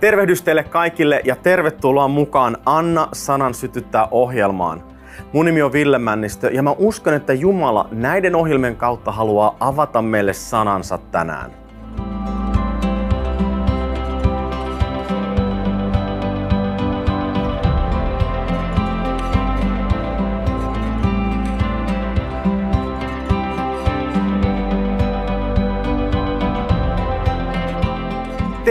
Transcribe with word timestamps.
Tervehdys 0.00 0.42
teille 0.42 0.64
kaikille 0.64 1.20
ja 1.24 1.36
tervetuloa 1.36 2.08
mukaan 2.08 2.56
Anna 2.66 3.08
sanan 3.12 3.54
sytyttää 3.54 4.08
ohjelmaan. 4.10 4.84
Mun 5.32 5.44
nimi 5.44 5.62
on 5.62 5.72
Ville 5.72 5.98
Männistö 5.98 6.50
ja 6.52 6.62
mä 6.62 6.74
uskon, 6.78 7.14
että 7.14 7.32
Jumala 7.32 7.88
näiden 7.92 8.34
ohjelmien 8.34 8.76
kautta 8.76 9.12
haluaa 9.12 9.56
avata 9.60 10.02
meille 10.02 10.32
sanansa 10.32 10.98
tänään. 10.98 11.65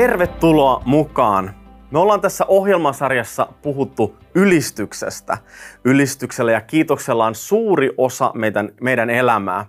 Tervetuloa 0.06 0.82
mukaan. 0.86 1.56
Me 1.92 2.00
ollaan 2.00 2.22
tässä 2.22 2.46
ohjelmasarjassa 2.48 3.48
puhuttu 3.62 4.16
ylistyksestä. 4.36 5.38
Ylistyksellä 5.86 6.52
ja 6.52 6.62
kiitoksella 6.62 7.26
on 7.26 7.36
suuri 7.36 7.90
osa 7.98 8.32
meidän, 8.36 8.70
meidän 8.82 9.10
elämää. 9.10 9.66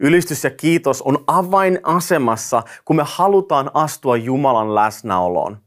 Ylistys 0.00 0.44
ja 0.44 0.50
kiitos 0.50 1.02
on 1.02 1.24
avainasemassa, 1.26 2.62
kun 2.84 2.96
me 2.96 3.02
halutaan 3.06 3.70
astua 3.74 4.16
Jumalan 4.16 4.74
läsnäoloon. 4.74 5.58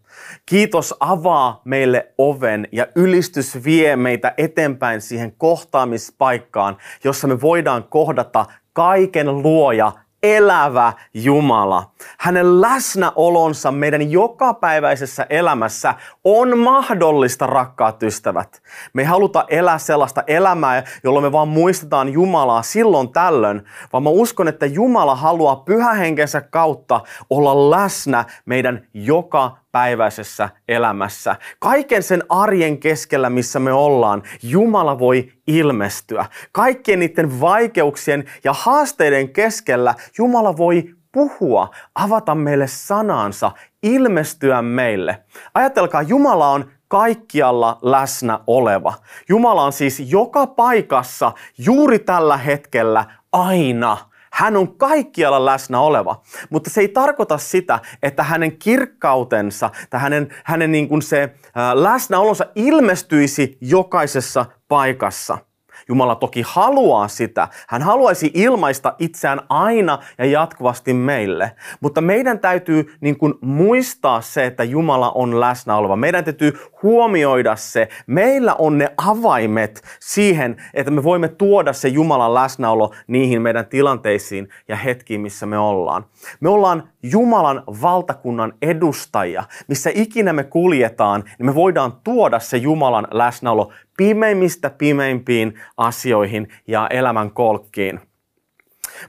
Kiitos 0.45 0.95
avaa 0.99 1.61
meille 1.65 2.13
oven 2.17 2.67
ja 2.71 2.87
ylistys 2.95 3.63
vie 3.63 3.95
meitä 3.95 4.33
eteenpäin 4.37 5.01
siihen 5.01 5.33
kohtaamispaikkaan, 5.37 6.77
jossa 7.03 7.27
me 7.27 7.41
voidaan 7.41 7.83
kohdata 7.83 8.45
kaiken 8.73 9.41
luoja 9.41 9.91
elävä 10.23 10.93
Jumala. 11.13 11.91
Hänen 12.19 12.61
läsnäolonsa 12.61 13.71
meidän 13.71 14.11
jokapäiväisessä 14.11 15.25
elämässä 15.29 15.93
on 16.23 16.57
mahdollista, 16.57 17.47
rakkaat 17.47 18.03
ystävät. 18.03 18.63
Me 18.93 19.01
ei 19.01 19.05
haluta 19.05 19.45
elää 19.47 19.77
sellaista 19.77 20.23
elämää, 20.27 20.83
jolloin 21.03 21.25
me 21.25 21.31
vaan 21.31 21.47
muistetaan 21.47 22.09
Jumalaa 22.09 22.61
silloin 22.61 23.09
tällöin, 23.09 23.63
vaan 23.93 24.03
mä 24.03 24.09
uskon, 24.09 24.47
että 24.47 24.65
Jumala 24.65 25.15
haluaa 25.15 25.55
pyhähenkensä 25.55 26.41
kautta 26.41 27.01
olla 27.29 27.69
läsnä 27.69 28.25
meidän 28.45 28.87
joka 28.93 29.62
päiväisessä 29.73 30.49
elämässä. 30.67 31.35
Kaiken 31.59 32.03
sen 32.03 32.23
arjen 32.29 32.77
keskellä, 32.77 33.29
missä 33.29 33.59
me 33.59 33.73
ollaan, 33.73 34.23
Jumala 34.43 34.99
voi 34.99 35.31
ilmestyä. 35.47 36.25
Kaikkien 36.51 36.99
niiden 36.99 37.41
vaikeuksien 37.41 38.25
ja 38.43 38.53
haasteiden 38.53 39.29
keskellä 39.29 39.95
Jumala 40.17 40.57
voi 40.57 40.93
puhua, 41.11 41.69
avata 41.95 42.35
meille 42.35 42.67
sanansa, 42.67 43.51
ilmestyä 43.83 44.61
meille. 44.61 45.23
Ajatelkaa, 45.53 46.01
Jumala 46.01 46.49
on 46.49 46.71
kaikkialla 46.87 47.79
läsnä 47.81 48.39
oleva. 48.47 48.93
Jumala 49.29 49.63
on 49.63 49.73
siis 49.73 49.99
joka 49.99 50.47
paikassa 50.47 51.31
juuri 51.57 51.99
tällä 51.99 52.37
hetkellä 52.37 53.05
aina. 53.31 53.97
Hän 54.33 54.57
on 54.57 54.77
kaikkialla 54.77 55.45
läsnä 55.45 55.79
oleva, 55.79 56.21
mutta 56.49 56.69
se 56.69 56.81
ei 56.81 56.87
tarkoita 56.87 57.37
sitä, 57.37 57.79
että 58.03 58.23
hänen 58.23 58.57
kirkkautensa 58.57 59.69
tai 59.89 59.99
hänen, 59.99 60.35
hänen 60.43 60.71
niin 60.71 60.89
kuin 60.89 61.01
se 61.01 61.35
läsnäolonsa 61.73 62.45
ilmestyisi 62.55 63.57
jokaisessa 63.61 64.45
paikassa– 64.67 65.37
Jumala 65.89 66.15
toki 66.15 66.43
haluaa 66.47 67.07
sitä. 67.07 67.47
Hän 67.67 67.81
haluaisi 67.81 68.31
ilmaista 68.33 68.95
itseään 68.99 69.41
aina 69.49 69.99
ja 70.17 70.25
jatkuvasti 70.25 70.93
meille. 70.93 71.51
Mutta 71.79 72.01
meidän 72.01 72.39
täytyy 72.39 72.93
niin 73.01 73.17
kuin 73.17 73.33
muistaa 73.41 74.21
se, 74.21 74.45
että 74.45 74.63
Jumala 74.63 75.11
on 75.11 75.39
läsnä 75.39 75.75
oleva. 75.75 75.95
Meidän 75.95 76.23
täytyy 76.23 76.53
huomioida 76.83 77.55
se. 77.55 77.89
Meillä 78.07 78.55
on 78.55 78.77
ne 78.77 78.89
avaimet 78.97 79.81
siihen, 79.99 80.57
että 80.73 80.91
me 80.91 81.03
voimme 81.03 81.27
tuoda 81.27 81.73
se 81.73 81.87
Jumalan 81.87 82.33
läsnäolo 82.33 82.93
niihin 83.07 83.41
meidän 83.41 83.65
tilanteisiin 83.65 84.49
ja 84.67 84.75
hetkiin, 84.75 85.21
missä 85.21 85.45
me 85.45 85.57
ollaan. 85.57 86.05
Me 86.39 86.49
ollaan 86.49 86.89
Jumalan 87.03 87.63
valtakunnan 87.81 88.53
edustajia. 88.61 89.43
Missä 89.67 89.89
ikinä 89.93 90.33
me 90.33 90.43
kuljetaan, 90.43 91.23
niin 91.37 91.45
me 91.45 91.55
voidaan 91.55 91.93
tuoda 92.03 92.39
se 92.39 92.57
Jumalan 92.57 93.07
läsnäolo 93.11 93.71
pimeimmistä 93.97 94.69
pimeimpiin 94.69 95.59
asioihin 95.77 96.47
ja 96.67 96.87
elämän 96.87 97.31
kolkkiin. 97.31 97.99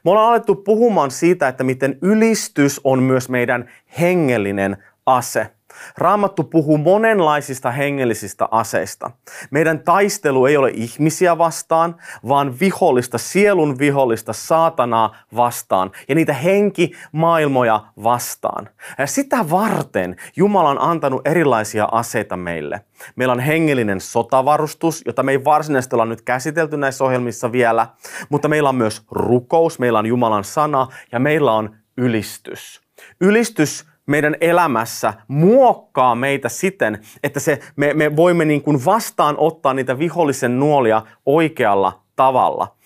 Me 0.04 0.10
ollaan 0.10 0.28
alettu 0.28 0.54
puhumaan 0.54 1.10
siitä, 1.10 1.48
että 1.48 1.64
miten 1.64 1.98
ylistys 2.02 2.80
on 2.84 3.02
myös 3.02 3.28
meidän 3.28 3.70
hengellinen 4.00 4.76
ase. 5.06 5.53
Raamattu 5.98 6.44
puhuu 6.44 6.78
monenlaisista 6.78 7.70
hengellisistä 7.70 8.48
aseista. 8.50 9.10
Meidän 9.50 9.80
taistelu 9.80 10.46
ei 10.46 10.56
ole 10.56 10.70
ihmisiä 10.74 11.38
vastaan, 11.38 11.96
vaan 12.28 12.60
vihollista, 12.60 13.18
sielun 13.18 13.78
vihollista, 13.78 14.32
saatanaa 14.32 15.16
vastaan 15.36 15.90
ja 16.08 16.14
niitä 16.14 16.32
henkimaailmoja 16.32 17.80
vastaan. 18.02 18.68
Ja 18.98 19.06
sitä 19.06 19.50
varten 19.50 20.16
Jumala 20.36 20.70
on 20.70 20.80
antanut 20.80 21.26
erilaisia 21.26 21.88
aseita 21.92 22.36
meille. 22.36 22.80
Meillä 23.16 23.32
on 23.32 23.40
hengellinen 23.40 24.00
sotavarustus, 24.00 25.02
jota 25.06 25.22
me 25.22 25.32
ei 25.32 25.44
varsinaisesti 25.44 25.96
olla 25.96 26.04
nyt 26.04 26.22
käsitelty 26.22 26.76
näissä 26.76 27.04
ohjelmissa 27.04 27.52
vielä, 27.52 27.86
mutta 28.28 28.48
meillä 28.48 28.68
on 28.68 28.74
myös 28.74 29.02
rukous, 29.10 29.78
meillä 29.78 29.98
on 29.98 30.06
Jumalan 30.06 30.44
sana 30.44 30.86
ja 31.12 31.18
meillä 31.18 31.52
on 31.52 31.76
ylistys. 31.96 32.80
Ylistys 33.20 33.86
meidän 34.06 34.36
elämässä 34.40 35.14
muokkaa 35.28 36.14
meitä 36.14 36.48
siten, 36.48 36.98
että 37.22 37.40
se, 37.40 37.58
me, 37.76 37.94
me 37.94 38.16
voimme 38.16 38.44
niin 38.44 38.62
kuin 38.62 38.84
vastaanottaa 38.84 39.74
niitä 39.74 39.98
vihollisen 39.98 40.58
nuolia 40.60 41.02
oikealla 41.26 42.00
tavalla. 42.16 42.76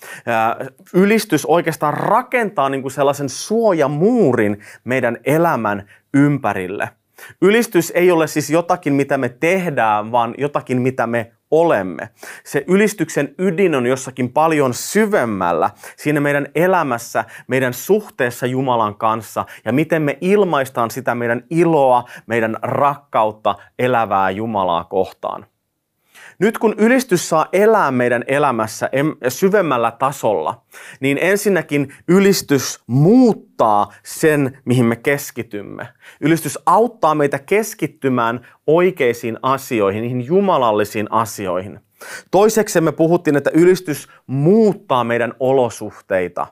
Ylistys 0.95 1.47
oikeastaan 1.47 1.95
rakentaa 1.95 2.69
niin 2.69 2.83
kuin 2.83 2.93
sellaisen 2.93 3.29
suojamuurin 3.29 4.59
meidän 4.85 5.19
elämän 5.25 5.89
ympärille. 6.15 6.89
Ylistys 7.43 7.93
ei 7.95 8.11
ole 8.11 8.27
siis 8.27 8.51
jotakin, 8.51 8.93
mitä 8.93 9.19
me 9.19 9.29
tehdään, 9.29 10.13
vaan 10.13 10.35
jotakin, 10.39 10.83
mitä 10.83 11.07
me 11.07 11.33
olemme. 11.51 12.09
Se 12.45 12.65
ylistyksen 12.69 13.35
ydin 13.39 13.75
on 13.75 13.87
jossakin 13.87 14.33
paljon 14.33 14.75
syvemmällä 14.75 15.71
siinä 15.97 16.21
meidän 16.21 16.47
elämässä, 16.55 17.25
meidän 17.47 17.75
suhteessa 17.75 18.47
Jumalan 18.47 18.95
kanssa 18.95 19.45
ja 19.65 19.73
miten 19.73 20.03
me 20.03 20.19
ilmaistaan 20.21 20.91
sitä 20.91 21.15
meidän 21.15 21.45
iloa, 21.51 22.05
meidän 22.27 22.57
rakkautta 22.63 23.55
elävää 23.79 24.31
Jumalaa 24.31 24.85
kohtaan. 24.85 25.47
Nyt 26.39 26.59
kun 26.59 26.75
ylistys 26.79 27.29
saa 27.29 27.47
elää 27.53 27.91
meidän 27.91 28.25
elämässä 28.27 28.91
syvemmällä 29.29 29.91
tasolla, 29.91 30.63
niin 31.01 31.19
ensinnäkin 31.21 31.95
ylistys 32.09 32.81
muuttaa 32.87 33.93
sen, 34.05 34.59
mihin 34.65 34.85
me 34.85 34.97
keskitymme. 34.97 35.89
Ylistys 36.21 36.59
auttaa 36.67 37.15
meitä 37.15 37.39
keskittymään 37.39 38.47
oikeisiin 38.67 39.39
asioihin, 39.43 40.03
niihin 40.03 40.27
jumalallisiin 40.27 41.13
asioihin. 41.13 41.81
Toiseksi 42.31 42.81
me 42.81 42.93
puhuttiin, 42.93 43.37
että 43.37 43.51
ylistys 43.55 44.09
muuttaa 44.27 45.05
meidän 45.05 45.35
olosuhteita. 45.41 46.47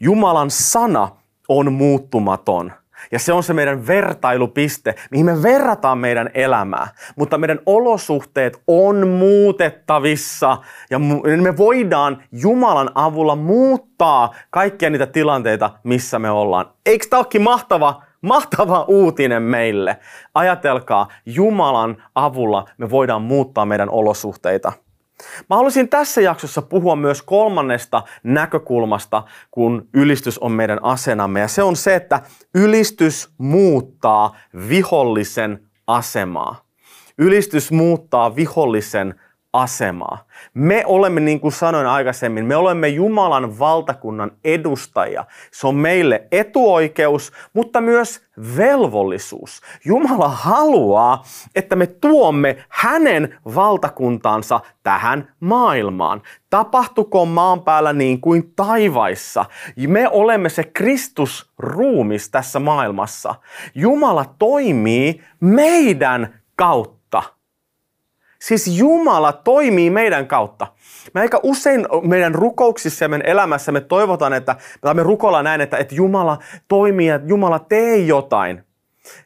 Jumalan 0.00 0.50
sana 0.50 1.08
on 1.48 1.72
muuttumaton– 1.72 2.72
ja 3.12 3.18
se 3.18 3.32
on 3.32 3.42
se 3.42 3.52
meidän 3.54 3.86
vertailupiste, 3.86 4.94
mihin 5.10 5.26
me 5.26 5.42
verrataan 5.42 5.98
meidän 5.98 6.30
elämää. 6.34 6.88
Mutta 7.16 7.38
meidän 7.38 7.60
olosuhteet 7.66 8.62
on 8.66 9.08
muutettavissa 9.08 10.56
ja 10.90 10.98
me 11.42 11.56
voidaan 11.56 12.22
Jumalan 12.32 12.90
avulla 12.94 13.36
muuttaa 13.36 14.34
kaikkia 14.50 14.90
niitä 14.90 15.06
tilanteita, 15.06 15.70
missä 15.84 16.18
me 16.18 16.30
ollaan. 16.30 16.66
Eikö 16.86 17.06
tämä 17.10 17.20
olekin 17.20 17.42
mahtava, 17.42 18.02
mahtava 18.20 18.84
uutinen 18.88 19.42
meille? 19.42 19.96
Ajatelkaa, 20.34 21.08
Jumalan 21.26 22.02
avulla 22.14 22.64
me 22.78 22.90
voidaan 22.90 23.22
muuttaa 23.22 23.66
meidän 23.66 23.90
olosuhteita. 23.90 24.72
Mä 25.50 25.56
haluaisin 25.56 25.88
tässä 25.88 26.20
jaksossa 26.20 26.62
puhua 26.62 26.96
myös 26.96 27.22
kolmannesta 27.22 28.02
näkökulmasta, 28.22 29.22
kun 29.50 29.88
ylistys 29.94 30.38
on 30.38 30.52
meidän 30.52 30.84
asenamme. 30.84 31.40
Ja 31.40 31.48
se 31.48 31.62
on 31.62 31.76
se, 31.76 31.94
että 31.94 32.20
ylistys 32.54 33.30
muuttaa 33.38 34.36
vihollisen 34.68 35.68
asemaa. 35.86 36.64
Ylistys 37.18 37.72
muuttaa 37.72 38.36
vihollisen 38.36 39.20
asemaa. 39.54 40.26
Me 40.54 40.82
olemme, 40.86 41.20
niin 41.20 41.40
kuin 41.40 41.52
sanoin 41.52 41.86
aikaisemmin, 41.86 42.44
me 42.44 42.56
olemme 42.56 42.88
Jumalan 42.88 43.58
valtakunnan 43.58 44.30
edustajia. 44.44 45.24
Se 45.52 45.66
on 45.66 45.74
meille 45.74 46.28
etuoikeus, 46.32 47.32
mutta 47.52 47.80
myös 47.80 48.20
velvollisuus. 48.56 49.60
Jumala 49.84 50.28
haluaa, 50.28 51.24
että 51.54 51.76
me 51.76 51.86
tuomme 51.86 52.64
hänen 52.68 53.38
valtakuntaansa 53.54 54.60
tähän 54.82 55.28
maailmaan. 55.40 56.22
Tapahtuko 56.50 57.26
maan 57.26 57.62
päällä 57.62 57.92
niin 57.92 58.20
kuin 58.20 58.52
taivaissa. 58.56 59.44
Me 59.88 60.08
olemme 60.08 60.48
se 60.48 60.64
Kristusruumis 60.64 62.30
tässä 62.30 62.58
maailmassa. 62.60 63.34
Jumala 63.74 64.24
toimii 64.38 65.22
meidän 65.40 66.40
kautta. 66.56 67.03
Siis 68.44 68.78
Jumala 68.78 69.32
toimii 69.32 69.90
meidän 69.90 70.26
kautta. 70.26 70.66
Me 71.14 71.20
aika 71.20 71.40
usein 71.42 71.86
meidän 72.02 72.34
rukouksissa 72.34 73.04
ja 73.04 73.08
meidän 73.08 73.26
elämässä 73.26 73.72
me 73.72 73.80
toivotaan, 73.80 74.32
että 74.32 74.56
me 74.94 75.02
rukoilla 75.02 75.42
näin, 75.42 75.60
että, 75.60 75.76
että 75.76 75.94
Jumala 75.94 76.38
toimii 76.68 77.06
ja 77.06 77.20
Jumala 77.26 77.58
tee 77.58 77.96
jotain. 77.96 78.64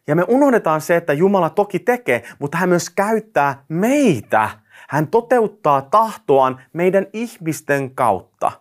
Ja 0.06 0.16
me 0.16 0.24
unohdetaan 0.28 0.80
se, 0.80 0.96
että 0.96 1.12
Jumala 1.12 1.50
toki 1.50 1.78
tekee, 1.78 2.22
mutta 2.38 2.58
hän 2.58 2.68
myös 2.68 2.90
käyttää 2.90 3.64
meitä. 3.68 4.50
Hän 4.88 5.06
toteuttaa 5.08 5.82
tahtoaan 5.82 6.60
meidän 6.72 7.06
ihmisten 7.12 7.94
kautta. 7.94 8.52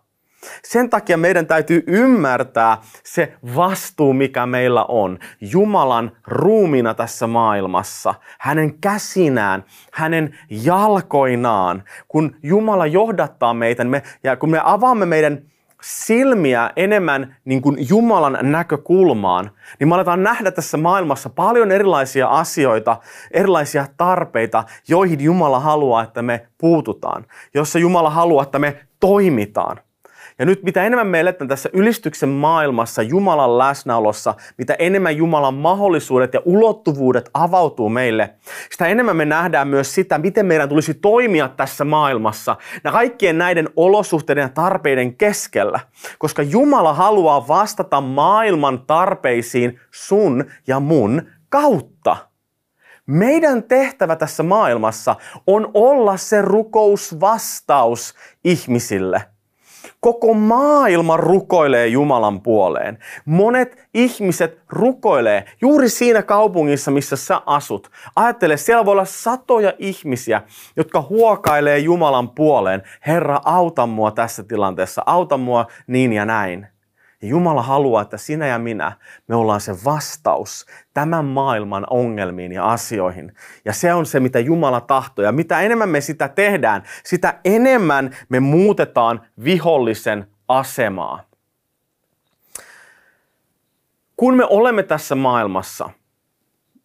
Sen 0.63 0.89
takia 0.89 1.17
meidän 1.17 1.47
täytyy 1.47 1.83
ymmärtää 1.87 2.77
se 3.03 3.33
vastuu, 3.55 4.13
mikä 4.13 4.45
meillä 4.45 4.85
on 4.85 5.19
Jumalan 5.41 6.11
ruumina 6.27 6.93
tässä 6.93 7.27
maailmassa, 7.27 8.13
hänen 8.39 8.79
käsinään, 8.79 9.65
hänen 9.93 10.37
jalkoinaan. 10.49 11.83
Kun 12.07 12.35
Jumala 12.43 12.85
johdattaa 12.85 13.53
meitä 13.53 13.83
me, 13.83 14.03
ja 14.23 14.35
kun 14.35 14.49
me 14.49 14.61
avaamme 14.63 15.05
meidän 15.05 15.41
silmiä 15.81 16.71
enemmän 16.75 17.35
niin 17.45 17.61
kuin 17.61 17.77
Jumalan 17.89 18.37
näkökulmaan, 18.41 19.51
niin 19.79 19.87
me 19.87 19.95
aletaan 19.95 20.23
nähdä 20.23 20.51
tässä 20.51 20.77
maailmassa 20.77 21.29
paljon 21.29 21.71
erilaisia 21.71 22.27
asioita, 22.27 22.97
erilaisia 23.31 23.85
tarpeita, 23.97 24.63
joihin 24.87 25.23
Jumala 25.23 25.59
haluaa, 25.59 26.03
että 26.03 26.21
me 26.21 26.47
puututaan, 26.57 27.25
jossa 27.53 27.79
Jumala 27.79 28.09
haluaa, 28.09 28.43
että 28.43 28.59
me 28.59 28.79
toimitaan. 28.99 29.77
Ja 30.39 30.45
nyt 30.45 30.63
mitä 30.63 30.83
enemmän 30.83 31.07
me 31.07 31.19
eletään 31.19 31.47
tässä 31.47 31.69
ylistyksen 31.73 32.29
maailmassa, 32.29 33.01
Jumalan 33.01 33.57
läsnäolossa, 33.57 34.33
mitä 34.57 34.73
enemmän 34.79 35.17
Jumalan 35.17 35.53
mahdollisuudet 35.53 36.33
ja 36.33 36.41
ulottuvuudet 36.45 37.29
avautuu 37.33 37.89
meille, 37.89 38.33
sitä 38.71 38.87
enemmän 38.87 39.15
me 39.15 39.25
nähdään 39.25 39.67
myös 39.67 39.95
sitä, 39.95 40.17
miten 40.17 40.45
meidän 40.45 40.69
tulisi 40.69 40.93
toimia 40.93 41.47
tässä 41.47 41.85
maailmassa 41.85 42.55
ja 42.83 42.91
kaikkien 42.91 43.37
näiden 43.37 43.69
olosuhteiden 43.75 44.41
ja 44.41 44.49
tarpeiden 44.49 45.15
keskellä. 45.15 45.79
Koska 46.17 46.41
Jumala 46.41 46.93
haluaa 46.93 47.47
vastata 47.47 48.01
maailman 48.01 48.85
tarpeisiin 48.87 49.79
sun 49.91 50.45
ja 50.67 50.79
mun 50.79 51.21
kautta. 51.49 52.17
Meidän 53.05 53.63
tehtävä 53.63 54.15
tässä 54.15 54.43
maailmassa 54.43 55.15
on 55.47 55.71
olla 55.73 56.17
se 56.17 56.41
rukousvastaus 56.41 58.13
ihmisille– 58.43 59.21
Koko 59.99 60.33
maailma 60.33 61.17
rukoilee 61.17 61.87
Jumalan 61.87 62.41
puoleen. 62.41 62.97
Monet 63.25 63.87
ihmiset 63.93 64.59
rukoilee 64.69 65.45
juuri 65.61 65.89
siinä 65.89 66.21
kaupungissa, 66.21 66.91
missä 66.91 67.15
sä 67.15 67.41
asut. 67.45 67.89
Ajattele, 68.15 68.57
siellä 68.57 68.85
voi 68.85 68.91
olla 68.91 69.05
satoja 69.05 69.73
ihmisiä, 69.77 70.41
jotka 70.75 71.01
huokailee 71.01 71.79
Jumalan 71.79 72.29
puoleen. 72.29 72.83
Herra, 73.07 73.41
auta 73.45 73.87
mua 73.87 74.11
tässä 74.11 74.43
tilanteessa, 74.43 75.03
auta 75.05 75.37
mua 75.37 75.67
niin 75.87 76.13
ja 76.13 76.25
näin. 76.25 76.67
Ja 77.21 77.27
Jumala 77.27 77.61
haluaa, 77.61 78.01
että 78.01 78.17
sinä 78.17 78.47
ja 78.47 78.59
minä, 78.59 78.91
me 79.27 79.35
ollaan 79.35 79.61
se 79.61 79.75
vastaus 79.85 80.65
tämän 80.93 81.25
maailman 81.25 81.87
ongelmiin 81.89 82.51
ja 82.51 82.71
asioihin. 82.71 83.33
Ja 83.65 83.73
se 83.73 83.93
on 83.93 84.05
se, 84.05 84.19
mitä 84.19 84.39
Jumala 84.39 84.81
tahtoo. 84.81 85.25
Ja 85.25 85.31
mitä 85.31 85.61
enemmän 85.61 85.89
me 85.89 86.01
sitä 86.01 86.27
tehdään, 86.27 86.83
sitä 87.03 87.39
enemmän 87.45 88.15
me 88.29 88.39
muutetaan 88.39 89.21
vihollisen 89.43 90.27
asemaa. 90.47 91.23
Kun 94.17 94.37
me 94.37 94.45
olemme 94.49 94.83
tässä 94.83 95.15
maailmassa, 95.15 95.89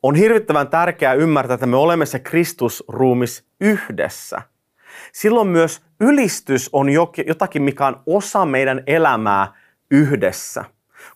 on 0.03 0.15
hirvittävän 0.15 0.69
tärkeää 0.69 1.15
ymmärtää, 1.15 1.55
että 1.55 1.67
me 1.67 1.77
olemme 1.77 2.07
se 2.07 2.19
Kristusruumis 2.19 3.47
yhdessä. 3.61 4.43
Silloin 5.13 5.49
myös 5.49 5.83
ylistys 6.01 6.71
on 6.73 6.89
jotakin, 7.27 7.63
mikä 7.63 7.87
on 7.87 8.03
osa 8.07 8.47
meidän 8.47 8.83
elämää 8.87 9.62
yhdessä. 9.93 10.65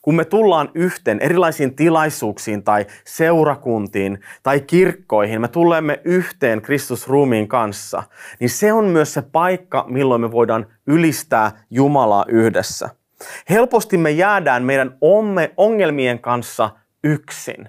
Kun 0.02 0.14
me 0.14 0.25
tullaan 0.25 0.69
yhteen 0.75 1.19
erilaisiin 1.20 1.76
tilaisuuksiin 1.76 2.62
tai 2.62 2.87
seurakuntiin 3.05 4.20
tai 4.43 4.61
kirkkoihin, 4.61 5.40
me 5.40 5.49
tulemme 5.49 6.00
yhteen 6.05 6.62
Kristusruumiin 6.62 7.49
kanssa, 7.49 8.02
niin 8.40 8.50
se 8.50 8.73
on 8.73 8.84
myös 8.84 9.14
se 9.14 9.23
paikka, 9.23 9.84
milloin 9.88 10.20
me 10.20 10.32
voidaan 10.32 10.67
ylistää 10.87 11.52
Jumalaa 11.70 12.25
yhdessä. 12.28 12.88
Helposti 13.50 13.99
me 13.99 14.11
jäädään 14.11 14.62
meidän 14.62 14.99
ongelmien 15.56 16.19
kanssa 16.19 16.70
yksin. 17.05 17.69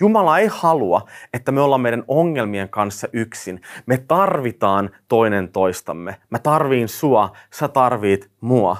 Jumala 0.00 0.38
ei 0.38 0.48
halua, 0.50 1.08
että 1.32 1.52
me 1.52 1.60
ollaan 1.60 1.80
meidän 1.80 2.04
ongelmien 2.08 2.68
kanssa 2.68 3.08
yksin. 3.12 3.60
Me 3.86 3.96
tarvitaan 4.08 4.90
toinen 5.08 5.48
toistamme. 5.48 6.16
Mä 6.30 6.38
tarviin 6.38 6.88
sua, 6.88 7.32
sä 7.52 7.68
tarvit 7.68 8.30
mua. 8.40 8.76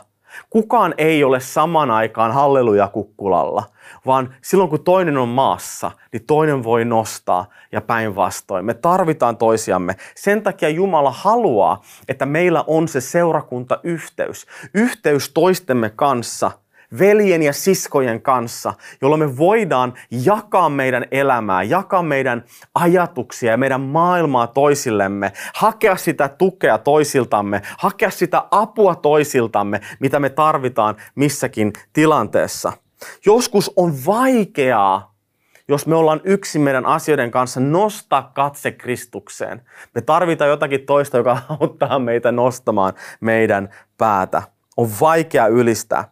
Kukaan 0.51 0.95
ei 0.99 1.25
ole 1.25 1.41
saman 1.41 1.91
aikaan 1.91 2.33
halleluja 2.33 2.89
kukkulalla, 2.89 3.65
vaan 4.07 4.35
silloin 4.43 4.71
kun 4.71 4.85
toinen 4.85 5.17
on 5.17 5.29
maassa, 5.29 5.91
niin 6.13 6.25
toinen 6.27 6.65
voi 6.65 6.85
nostaa 6.85 7.49
ja 7.73 7.81
päinvastoin. 7.81 8.65
Me 8.65 8.75
tarvitaan 8.75 9.37
toisiamme. 9.37 9.97
Sen 10.17 10.43
takia 10.43 10.69
Jumala 10.69 11.11
haluaa, 11.11 11.83
että 12.09 12.27
meillä 12.27 12.65
on 12.67 12.89
se 12.89 13.01
seurakuntayhteys. 13.01 14.47
Yhteys 14.75 15.31
toistemme 15.35 15.91
kanssa– 15.91 16.51
veljen 16.99 17.43
ja 17.43 17.53
siskojen 17.53 18.23
kanssa, 18.23 18.75
jolloin 19.03 19.21
me 19.21 19.37
voidaan 19.37 19.95
jakaa 20.11 20.69
meidän 20.69 21.05
elämää, 21.11 21.63
jakaa 21.63 22.03
meidän 22.03 22.45
ajatuksia 22.75 23.51
ja 23.51 23.57
meidän 23.57 23.81
maailmaa 23.81 24.47
toisillemme, 24.47 25.33
hakea 25.55 25.97
sitä 25.97 26.29
tukea 26.29 26.79
toisiltamme, 26.79 27.63
hakea 27.79 28.11
sitä 28.11 28.45
apua 28.51 28.95
toisiltamme, 28.95 29.81
mitä 30.01 30.21
me 30.21 30.31
tarvitaan 30.31 30.97
missäkin 31.15 31.73
tilanteessa. 31.93 32.73
Joskus 33.27 33.73
on 33.77 33.95
vaikeaa 34.07 35.19
jos 35.71 35.87
me 35.87 35.95
ollaan 35.95 36.21
yksin 36.25 36.63
meidän 36.63 36.87
asioiden 36.87 37.31
kanssa, 37.31 37.61
nostaa 37.61 38.31
katse 38.35 38.73
Kristukseen. 38.73 39.63
Me 39.95 40.01
tarvitaan 40.01 40.51
jotakin 40.51 40.87
toista, 40.87 41.17
joka 41.17 41.39
auttaa 41.61 41.99
meitä 41.99 42.33
nostamaan 42.33 42.93
meidän 43.21 43.69
päätä. 43.99 44.43
On 44.77 44.89
vaikea 45.01 45.47
ylistää. 45.47 46.11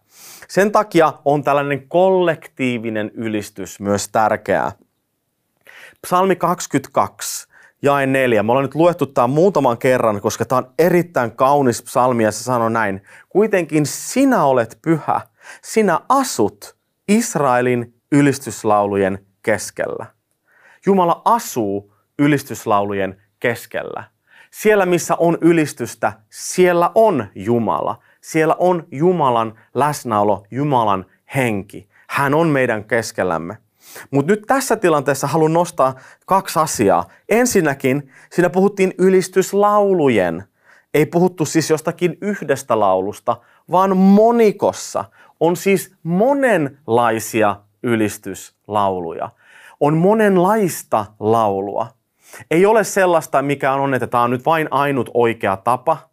Sen 0.48 0.72
takia 0.72 1.12
on 1.24 1.44
tällainen 1.44 1.88
kollektiivinen 1.88 3.10
ylistys 3.14 3.80
myös 3.80 4.08
tärkeää. 4.08 4.72
Psalmi 6.02 6.36
22, 6.36 7.48
jae 7.82 8.06
4. 8.06 8.42
Me 8.42 8.52
ollaan 8.52 8.64
nyt 8.64 8.74
luettu 8.74 9.06
tämä 9.06 9.26
muutaman 9.26 9.78
kerran, 9.78 10.20
koska 10.20 10.44
tämä 10.44 10.58
on 10.58 10.70
erittäin 10.78 11.36
kaunis 11.36 11.82
psalmi 11.82 12.24
ja 12.24 12.32
se 12.32 12.44
sanoo 12.44 12.68
näin. 12.68 13.02
Kuitenkin 13.28 13.86
sinä 13.86 14.44
olet 14.44 14.78
pyhä, 14.82 15.20
sinä 15.62 16.00
asut 16.08 16.76
Israelin 17.08 17.94
ylistyslaulujen 18.12 19.26
keskellä. 19.42 20.06
Jumala 20.86 21.22
asuu 21.24 21.94
ylistyslaulujen 22.18 23.22
keskellä. 23.40 24.04
Siellä, 24.50 24.86
missä 24.86 25.16
on 25.16 25.38
ylistystä, 25.40 26.12
siellä 26.30 26.90
on 26.94 27.26
Jumala. 27.34 28.02
Siellä 28.26 28.56
on 28.58 28.86
Jumalan 28.90 29.58
läsnäolo, 29.74 30.46
Jumalan 30.50 31.06
henki. 31.34 31.88
Hän 32.08 32.34
on 32.34 32.48
meidän 32.48 32.84
keskellämme. 32.84 33.56
Mutta 34.10 34.32
nyt 34.32 34.44
tässä 34.46 34.76
tilanteessa 34.76 35.26
haluan 35.26 35.52
nostaa 35.52 35.94
kaksi 36.24 36.58
asiaa. 36.58 37.08
Ensinnäkin 37.28 38.10
siinä 38.32 38.50
puhuttiin 38.50 38.94
ylistyslaulujen. 38.98 40.44
Ei 40.94 41.06
puhuttu 41.06 41.44
siis 41.44 41.70
jostakin 41.70 42.18
yhdestä 42.20 42.80
laulusta, 42.80 43.36
vaan 43.70 43.96
monikossa 43.96 45.04
on 45.40 45.56
siis 45.56 45.94
monenlaisia 46.02 47.56
ylistyslauluja. 47.82 49.28
On 49.80 49.96
monenlaista 49.96 51.06
laulua. 51.20 51.88
Ei 52.50 52.66
ole 52.66 52.84
sellaista, 52.84 53.42
mikä 53.42 53.72
on, 53.72 53.94
että 53.94 54.06
tämä 54.06 54.22
on 54.22 54.30
nyt 54.30 54.46
vain 54.46 54.68
ainut 54.70 55.10
oikea 55.14 55.56
tapa– 55.56 55.98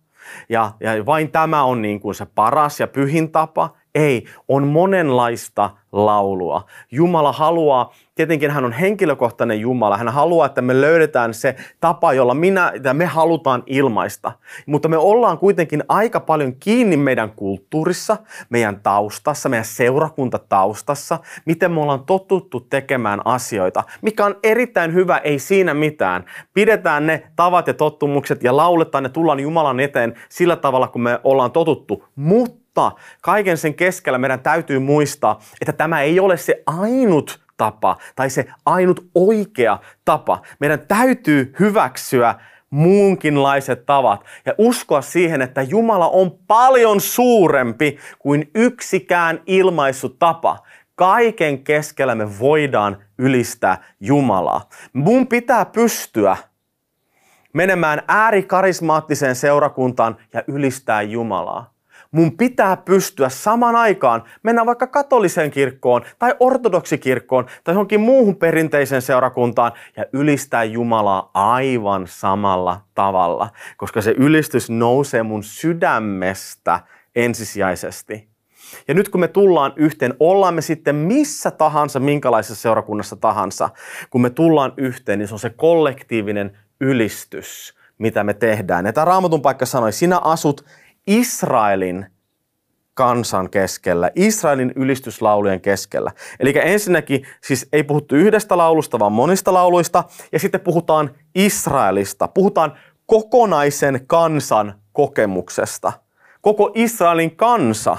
ja, 0.49 0.71
ja 0.79 1.05
vain 1.05 1.31
tämä 1.31 1.63
on 1.63 1.81
niin 1.81 1.99
kuin 1.99 2.15
se 2.15 2.25
paras 2.25 2.79
ja 2.79 2.87
pyhin 2.87 3.31
tapa. 3.31 3.75
Ei, 3.95 4.25
on 4.47 4.67
monenlaista 4.67 5.69
laulua. 5.91 6.65
Jumala 6.91 7.31
haluaa, 7.31 7.93
tietenkin 8.15 8.51
hän 8.51 8.65
on 8.65 8.71
henkilökohtainen 8.71 9.59
Jumala, 9.59 9.97
hän 9.97 10.09
haluaa, 10.09 10.45
että 10.45 10.61
me 10.61 10.81
löydetään 10.81 11.33
se 11.33 11.55
tapa, 11.79 12.13
jolla 12.13 12.33
minä, 12.33 12.71
että 12.75 12.93
me 12.93 13.05
halutaan 13.05 13.63
ilmaista. 13.65 14.31
Mutta 14.65 14.87
me 14.87 14.97
ollaan 14.97 15.37
kuitenkin 15.37 15.83
aika 15.89 16.19
paljon 16.19 16.55
kiinni 16.55 16.97
meidän 16.97 17.31
kulttuurissa, 17.31 18.17
meidän 18.49 18.79
taustassa, 18.83 19.49
meidän 19.49 19.65
seurakuntataustassa, 19.65 21.19
miten 21.45 21.71
me 21.71 21.81
ollaan 21.81 22.05
totuttu 22.05 22.59
tekemään 22.59 23.21
asioita, 23.25 23.83
mikä 24.01 24.25
on 24.25 24.35
erittäin 24.43 24.93
hyvä, 24.93 25.17
ei 25.17 25.39
siinä 25.39 25.73
mitään. 25.73 26.25
Pidetään 26.53 27.07
ne 27.07 27.23
tavat 27.35 27.67
ja 27.67 27.73
tottumukset 27.73 28.43
ja 28.43 28.57
lauletaan 28.57 29.03
ne, 29.03 29.09
tullaan 29.09 29.39
Jumalan 29.39 29.79
eteen 29.79 30.13
sillä 30.29 30.55
tavalla, 30.55 30.87
kun 30.87 31.01
me 31.01 31.19
ollaan 31.23 31.51
totuttu. 31.51 32.05
Mutta 32.15 32.62
mutta 32.75 33.01
kaiken 33.21 33.57
sen 33.57 33.73
keskellä 33.73 34.17
meidän 34.17 34.39
täytyy 34.39 34.79
muistaa, 34.79 35.39
että 35.61 35.73
tämä 35.73 36.01
ei 36.01 36.19
ole 36.19 36.37
se 36.37 36.63
ainut 36.65 37.39
tapa 37.57 37.97
tai 38.15 38.29
se 38.29 38.45
ainut 38.65 39.09
oikea 39.15 39.79
tapa. 40.05 40.41
Meidän 40.59 40.87
täytyy 40.87 41.55
hyväksyä 41.59 42.35
muunkinlaiset 42.69 43.85
tavat 43.85 44.25
ja 44.45 44.53
uskoa 44.57 45.01
siihen, 45.01 45.41
että 45.41 45.61
Jumala 45.61 46.09
on 46.09 46.31
paljon 46.47 47.01
suurempi 47.01 47.97
kuin 48.19 48.51
yksikään 48.55 49.41
ilmaisutapa. 49.45 50.57
Kaiken 50.95 51.63
keskellä 51.63 52.15
me 52.15 52.39
voidaan 52.39 52.97
ylistää 53.17 53.83
Jumalaa. 53.99 54.69
Mun 54.93 55.27
pitää 55.27 55.65
pystyä 55.65 56.37
menemään 57.53 58.01
äärikarismaattiseen 58.07 59.35
seurakuntaan 59.35 60.17
ja 60.33 60.43
ylistää 60.47 61.01
Jumalaa 61.01 61.72
mun 62.13 62.37
pitää 62.37 62.77
pystyä 62.77 63.29
saman 63.29 63.75
aikaan 63.75 64.23
mennä 64.43 64.65
vaikka 64.65 64.87
katoliseen 64.87 65.51
kirkkoon 65.51 66.01
tai 66.19 66.35
ortodoksikirkkoon 66.39 67.45
tai 67.63 67.73
johonkin 67.73 68.01
muuhun 68.01 68.35
perinteiseen 68.35 69.01
seurakuntaan 69.01 69.71
ja 69.97 70.05
ylistää 70.13 70.63
Jumalaa 70.63 71.31
aivan 71.33 72.07
samalla 72.07 72.81
tavalla, 72.95 73.49
koska 73.77 74.01
se 74.01 74.11
ylistys 74.17 74.69
nousee 74.69 75.23
mun 75.23 75.43
sydämestä 75.43 76.79
ensisijaisesti. 77.15 78.33
Ja 78.87 78.93
nyt 78.93 79.09
kun 79.09 79.21
me 79.21 79.27
tullaan 79.27 79.73
yhteen, 79.75 80.13
ollaan 80.19 80.53
me 80.53 80.61
sitten 80.61 80.95
missä 80.95 81.51
tahansa, 81.51 81.99
minkälaisessa 81.99 82.61
seurakunnassa 82.61 83.15
tahansa, 83.15 83.69
kun 84.09 84.21
me 84.21 84.29
tullaan 84.29 84.73
yhteen, 84.77 85.19
niin 85.19 85.27
se 85.27 85.35
on 85.35 85.39
se 85.39 85.49
kollektiivinen 85.49 86.57
ylistys, 86.81 87.73
mitä 87.97 88.23
me 88.23 88.33
tehdään. 88.33 88.85
Ja 88.85 88.93
tämä 88.93 89.05
raamatun 89.05 89.41
paikka 89.41 89.65
sanoi, 89.65 89.91
sinä 89.91 90.19
asut 90.19 90.65
Israelin 91.07 92.05
kansan 92.93 93.49
keskellä, 93.49 94.11
Israelin 94.15 94.73
ylistyslaulujen 94.75 95.61
keskellä. 95.61 96.11
Eli 96.39 96.53
ensinnäkin 96.63 97.27
siis 97.41 97.67
ei 97.73 97.83
puhuttu 97.83 98.15
yhdestä 98.15 98.57
laulusta, 98.57 98.99
vaan 98.99 99.11
monista 99.11 99.53
lauluista, 99.53 100.03
ja 100.31 100.39
sitten 100.39 100.61
puhutaan 100.61 101.15
Israelista, 101.35 102.27
puhutaan 102.27 102.73
kokonaisen 103.05 104.07
kansan 104.07 104.73
kokemuksesta. 104.91 105.93
Koko 106.41 106.71
Israelin 106.75 107.35
kansa 107.35 107.97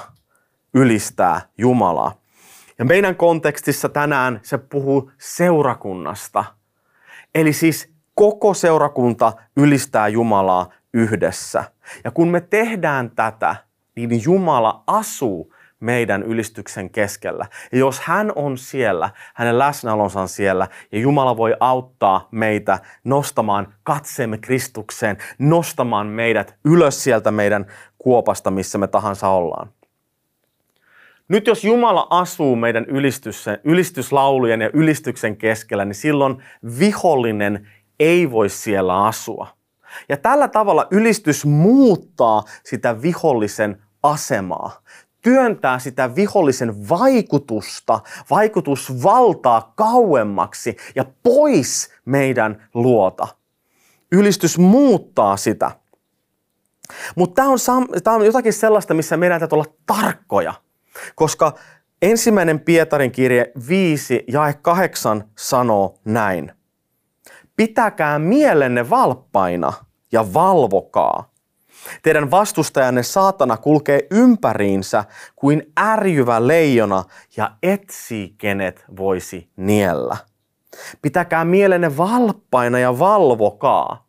ylistää 0.75 1.40
Jumalaa. 1.58 2.14
Ja 2.78 2.84
meidän 2.84 3.16
kontekstissa 3.16 3.88
tänään 3.88 4.40
se 4.42 4.58
puhuu 4.58 5.11
seurakunnasta. 5.18 6.44
Eli 7.34 7.52
siis 7.52 7.94
koko 8.14 8.54
seurakunta 8.54 9.32
ylistää 9.56 10.08
Jumalaa 10.08 10.68
yhdessä. 10.95 11.65
Ja 12.05 12.11
kun 12.11 12.29
me 12.29 12.41
tehdään 12.41 13.11
tätä, 13.11 13.57
niin 13.97 14.25
Jumala 14.25 14.83
asuu 14.87 15.55
meidän 15.81 16.23
ylistyksen 16.23 16.91
keskellä. 16.91 17.47
Ja 17.73 17.79
jos 17.79 18.01
hän 18.01 18.33
on 18.35 18.59
siellä, 18.59 19.11
hänen 19.35 19.59
läsnäolonsa 19.59 20.21
on 20.21 20.29
siellä, 20.29 20.69
ja 20.93 20.99
Jumala 20.99 21.37
voi 21.37 21.55
auttaa 21.61 22.29
meitä 22.31 22.79
nostamaan 23.05 23.75
katseemme 23.83 24.39
Kristukseen, 24.39 25.17
nostamaan 25.39 26.07
meidät 26.07 26.55
ylös 26.65 27.05
sieltä 27.05 27.31
meidän 27.31 27.67
kuopasta, 27.99 28.51
missä 28.51 28.79
me 28.79 28.87
tahansa 28.87 29.29
ollaan. 29.29 29.69
Nyt 31.29 31.47
jos 31.47 31.65
Jumala 31.65 32.07
asuu 32.11 32.57
meidän 32.57 32.87
ylistyslaulujen 33.65 34.61
ja 34.61 34.71
ylistyksen 34.73 35.37
keskellä, 35.37 35.85
niin 35.85 35.95
silloin 35.95 36.43
vihollinen 36.79 37.69
ei 38.01 38.31
voi 38.31 38.49
siellä 38.49 39.05
asua. 39.05 39.63
Ja 40.09 40.17
tällä 40.17 40.49
tavalla 40.49 40.87
ylistys 40.91 41.45
muuttaa 41.45 42.43
sitä 42.65 43.03
vihollisen 43.03 43.83
asemaa, 44.03 44.83
työntää 45.23 45.79
sitä 45.79 46.15
vihollisen 46.15 46.89
vaikutusta, 46.89 48.01
vaikutusvaltaa 48.31 49.73
kauemmaksi 49.77 50.77
ja 50.95 51.05
pois 51.23 51.91
meidän 52.05 52.69
luota. 52.75 53.29
Ylistys 54.13 54.59
muuttaa 54.59 55.37
sitä. 55.37 55.71
Mutta 57.17 57.35
tämä 57.35 57.49
on, 57.49 57.59
tää 58.05 58.15
on 58.15 58.27
jotakin 58.27 58.53
sellaista, 58.53 58.95
missä 58.95 59.17
meidän 59.17 59.41
täytyy 59.41 59.57
olla 59.57 59.75
tarkkoja, 59.87 60.55
koska 61.15 61.55
ensimmäinen 62.03 62.61
Pietarin 62.61 63.13
kirje 63.13 63.53
5 63.69 64.25
ja 64.29 64.53
8 64.63 65.25
sanoo 65.37 65.99
näin– 66.05 66.53
Pitäkää 67.56 68.18
mielenne 68.18 68.90
valppaina 68.90 69.73
ja 70.12 70.34
valvokaa. 70.34 71.34
Teidän 72.02 72.30
vastustajanne 72.30 73.02
saatana 73.02 73.56
kulkee 73.56 74.06
ympäriinsä 74.11 75.04
kuin 75.37 75.73
ärjyvä 75.80 76.46
leijona 76.46 77.04
ja 77.37 77.50
etsii 77.62 78.34
kenet 78.38 78.84
voisi 78.96 79.49
niellä. 79.56 80.16
Pitäkää 81.02 81.44
mielenne 81.44 81.96
valppaina 81.96 82.78
ja 82.78 82.99
valvokaa. 82.99 84.06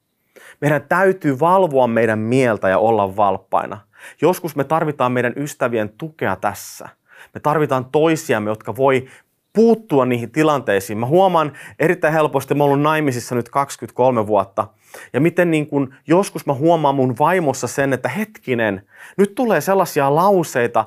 Meidän 0.61 0.81
täytyy 0.89 1.39
valvoa 1.39 1.87
meidän 1.87 2.19
mieltä 2.19 2.69
ja 2.69 2.79
olla 2.79 3.15
valppaina. 3.15 3.77
Joskus 4.21 4.55
me 4.55 4.63
tarvitaan 4.63 5.11
meidän 5.11 5.33
ystävien 5.35 5.89
tukea 5.89 6.35
tässä. 6.35 6.89
Me 7.33 7.39
tarvitaan 7.39 7.85
toisiamme, 7.85 8.49
jotka 8.49 8.75
voi 8.75 9.07
puuttua 9.55 10.05
niihin 10.05 10.31
tilanteisiin. 10.31 10.97
Mä 10.97 11.05
huomaan 11.05 11.53
erittäin 11.79 12.13
helposti, 12.13 12.53
mä 12.53 12.63
oon 12.63 12.71
ollut 12.71 12.83
naimisissa 12.83 13.35
nyt 13.35 13.49
23 13.49 14.27
vuotta, 14.27 14.67
ja 15.13 15.21
miten 15.21 15.51
niin 15.51 15.67
kun 15.67 15.93
joskus 16.07 16.45
mä 16.45 16.53
huomaan 16.53 16.95
mun 16.95 17.15
vaimossa 17.19 17.67
sen, 17.67 17.93
että 17.93 18.09
hetkinen, 18.09 18.81
nyt 19.17 19.35
tulee 19.35 19.61
sellaisia 19.61 20.15
lauseita, 20.15 20.85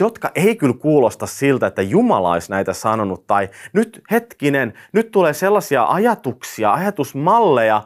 jotka 0.00 0.30
ei 0.34 0.56
kyllä 0.56 0.74
kuulosta 0.74 1.26
siltä, 1.26 1.66
että 1.66 1.82
Jumala 1.82 2.32
olisi 2.32 2.50
näitä 2.50 2.72
sanonut, 2.72 3.26
tai 3.26 3.48
nyt 3.72 4.02
hetkinen, 4.10 4.74
nyt 4.92 5.10
tulee 5.10 5.32
sellaisia 5.32 5.84
ajatuksia, 5.84 6.72
ajatusmalleja, 6.72 7.82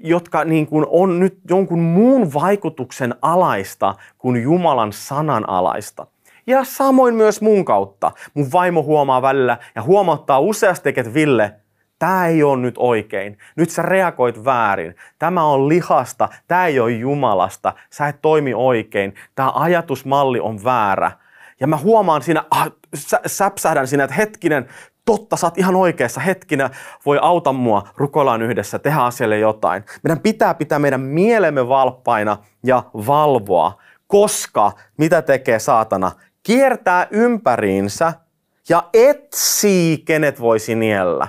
jotka 0.00 0.44
niin 0.44 0.66
kuin 0.66 0.86
on 0.88 1.20
nyt 1.20 1.38
jonkun 1.50 1.80
muun 1.80 2.34
vaikutuksen 2.34 3.14
alaista 3.22 3.94
kuin 4.18 4.42
Jumalan 4.42 4.92
sanan 4.92 5.48
alaista. 5.48 6.06
Ja 6.46 6.64
samoin 6.64 7.14
myös 7.14 7.40
mun 7.40 7.64
kautta. 7.64 8.12
Mun 8.34 8.52
vaimo 8.52 8.82
huomaa 8.82 9.22
välillä 9.22 9.58
ja 9.74 9.82
huomauttaa 9.82 10.38
useasti, 10.38 10.88
että 10.96 11.14
Ville, 11.14 11.52
tämä 11.98 12.26
ei 12.26 12.42
ole 12.42 12.60
nyt 12.60 12.74
oikein. 12.78 13.38
Nyt 13.56 13.70
sä 13.70 13.82
reagoit 13.82 14.44
väärin. 14.44 14.96
Tämä 15.18 15.44
on 15.44 15.68
lihasta, 15.68 16.28
tämä 16.48 16.66
ei 16.66 16.80
ole 16.80 16.90
Jumalasta. 16.90 17.72
Sä 17.90 18.08
et 18.08 18.22
toimi 18.22 18.54
oikein. 18.54 19.14
Tämä 19.34 19.52
ajatusmalli 19.54 20.40
on 20.40 20.64
väärä. 20.64 21.12
Ja 21.60 21.66
mä 21.66 21.76
huomaan 21.76 22.22
siinä, 22.22 22.44
ah, 22.50 22.70
sä, 22.94 23.20
säpsähdän 23.26 23.86
siinä, 23.86 24.04
että 24.04 24.16
hetkinen, 24.16 24.68
totta, 25.04 25.36
sä 25.36 25.46
oot 25.46 25.58
ihan 25.58 25.76
oikeassa, 25.76 26.20
hetkinen, 26.20 26.70
voi 27.06 27.18
auta 27.22 27.52
mua, 27.52 27.88
rukoillaan 27.96 28.42
yhdessä, 28.42 28.78
tehdä 28.78 28.98
asialle 28.98 29.38
jotain. 29.38 29.84
Meidän 30.02 30.20
pitää 30.20 30.54
pitää 30.54 30.78
meidän 30.78 31.00
mielemme 31.00 31.68
valppaina 31.68 32.36
ja 32.64 32.82
valvoa, 32.94 33.78
koska 34.06 34.72
mitä 34.96 35.22
tekee 35.22 35.58
saatana? 35.58 36.12
Kiertää 36.44 37.06
ympäriinsä 37.10 38.12
ja 38.68 38.88
etsii, 38.94 39.98
kenet 39.98 40.40
voisi 40.40 40.74
niellä. 40.74 41.28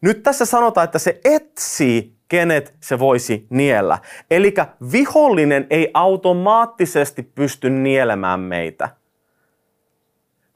Nyt 0.00 0.22
tässä 0.22 0.44
sanotaan, 0.44 0.84
että 0.84 0.98
se 0.98 1.20
etsii, 1.24 2.16
kenet 2.28 2.74
se 2.80 2.98
voisi 2.98 3.46
niellä. 3.50 3.98
Eli 4.30 4.54
vihollinen 4.92 5.66
ei 5.70 5.90
automaattisesti 5.94 7.22
pysty 7.22 7.70
nielemään 7.70 8.40
meitä. 8.40 8.88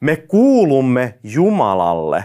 Me 0.01 0.17
kuulumme 0.17 1.19
Jumalalle. 1.23 2.25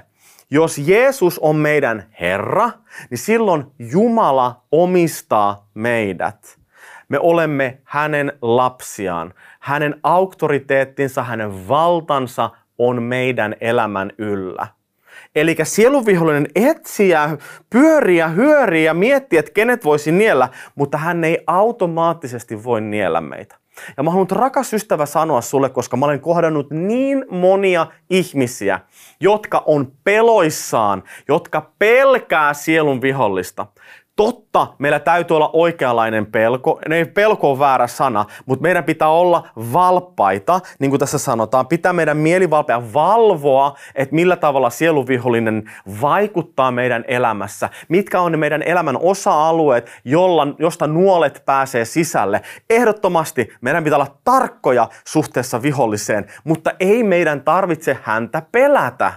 Jos 0.50 0.78
Jeesus 0.78 1.40
on 1.40 1.56
meidän 1.56 2.04
Herra, 2.20 2.72
niin 3.10 3.18
silloin 3.18 3.66
Jumala 3.80 4.64
omistaa 4.72 5.70
meidät. 5.74 6.60
Me 7.10 7.20
olemme 7.20 7.78
hänen 7.84 8.34
lapsiaan. 8.42 9.34
Hänen 9.60 10.00
auktoriteettinsa, 10.04 11.24
hänen 11.24 11.68
valtansa 11.68 12.50
on 12.78 13.04
meidän 13.04 13.56
elämän 13.62 14.12
yllä. 14.18 14.68
Eli 15.36 15.56
sieluvihollinen 15.64 16.48
etsiä, 16.56 17.38
pyöriä, 17.70 18.28
hyöriä 18.28 18.84
ja 18.84 18.94
miettiä, 18.94 19.40
että 19.40 19.52
kenet 19.52 19.86
voisi 19.86 20.12
niellä, 20.12 20.50
mutta 20.76 20.98
hän 20.98 21.24
ei 21.24 21.44
automaattisesti 21.48 22.64
voi 22.64 22.82
niellä 22.82 23.22
meitä. 23.22 23.56
Ja 23.98 24.04
mä 24.04 24.10
haluan 24.12 24.28
rakas 24.32 24.74
ystävä 24.74 25.06
sanoa 25.06 25.42
sulle, 25.42 25.70
koska 25.70 25.98
mä 25.98 26.06
olen 26.06 26.20
kohdannut 26.20 26.72
niin 26.72 27.26
monia 27.30 27.88
ihmisiä, 28.10 28.80
jotka 29.20 29.64
on 29.66 29.92
peloissaan, 30.04 31.04
jotka 31.28 31.72
pelkää 31.80 32.54
sielun 32.54 33.02
vihollista. 33.02 33.66
Totta, 34.18 34.68
meillä 34.78 35.00
täytyy 35.00 35.36
olla 35.36 35.50
oikeanlainen 35.54 36.26
pelko. 36.26 36.80
Ei 36.90 37.06
pelko 37.06 37.52
on 37.52 37.60
väärä 37.60 37.88
sana, 37.88 38.26
mutta 38.46 38.64
meidän 38.64 38.84
pitää 38.84 39.10
olla 39.10 39.48
valppaita, 39.74 40.60
niin 40.80 40.92
kuin 40.92 41.00
tässä 41.00 41.18
sanotaan. 41.18 41.68
Pitää 41.68 41.94
meidän 41.94 42.18
mielivalpea 42.18 42.94
valvoa, 42.94 43.76
että 43.96 44.16
millä 44.16 44.36
tavalla 44.36 44.70
sieluvihollinen 44.70 45.72
vaikuttaa 46.02 46.72
meidän 46.72 47.06
elämässä. 47.08 47.70
Mitkä 47.90 48.22
on 48.22 48.32
ne 48.32 48.38
meidän 48.38 48.64
elämän 48.64 48.98
osa-alueet, 49.02 49.92
jolla, 50.06 50.48
josta 50.60 50.88
nuolet 50.88 51.44
pääsee 51.46 51.86
sisälle. 51.86 52.42
Ehdottomasti 52.70 53.54
meidän 53.62 53.84
pitää 53.84 53.98
olla 53.98 54.18
tarkkoja 54.24 54.90
suhteessa 55.08 55.62
viholliseen, 55.62 56.26
mutta 56.44 56.72
ei 56.80 57.04
meidän 57.04 57.42
tarvitse 57.42 57.98
häntä 58.04 58.42
pelätä. 58.52 59.14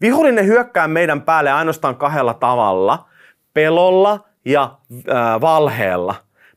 Vihollinen 0.00 0.46
hyökkää 0.46 0.88
meidän 0.88 1.22
päälle 1.22 1.52
ainoastaan 1.52 1.96
kahdella 1.96 2.34
tavalla– 2.34 2.98
pelolla 3.54 4.20
ja 4.44 4.70
äh, 4.92 5.40
valheella. 5.40 6.14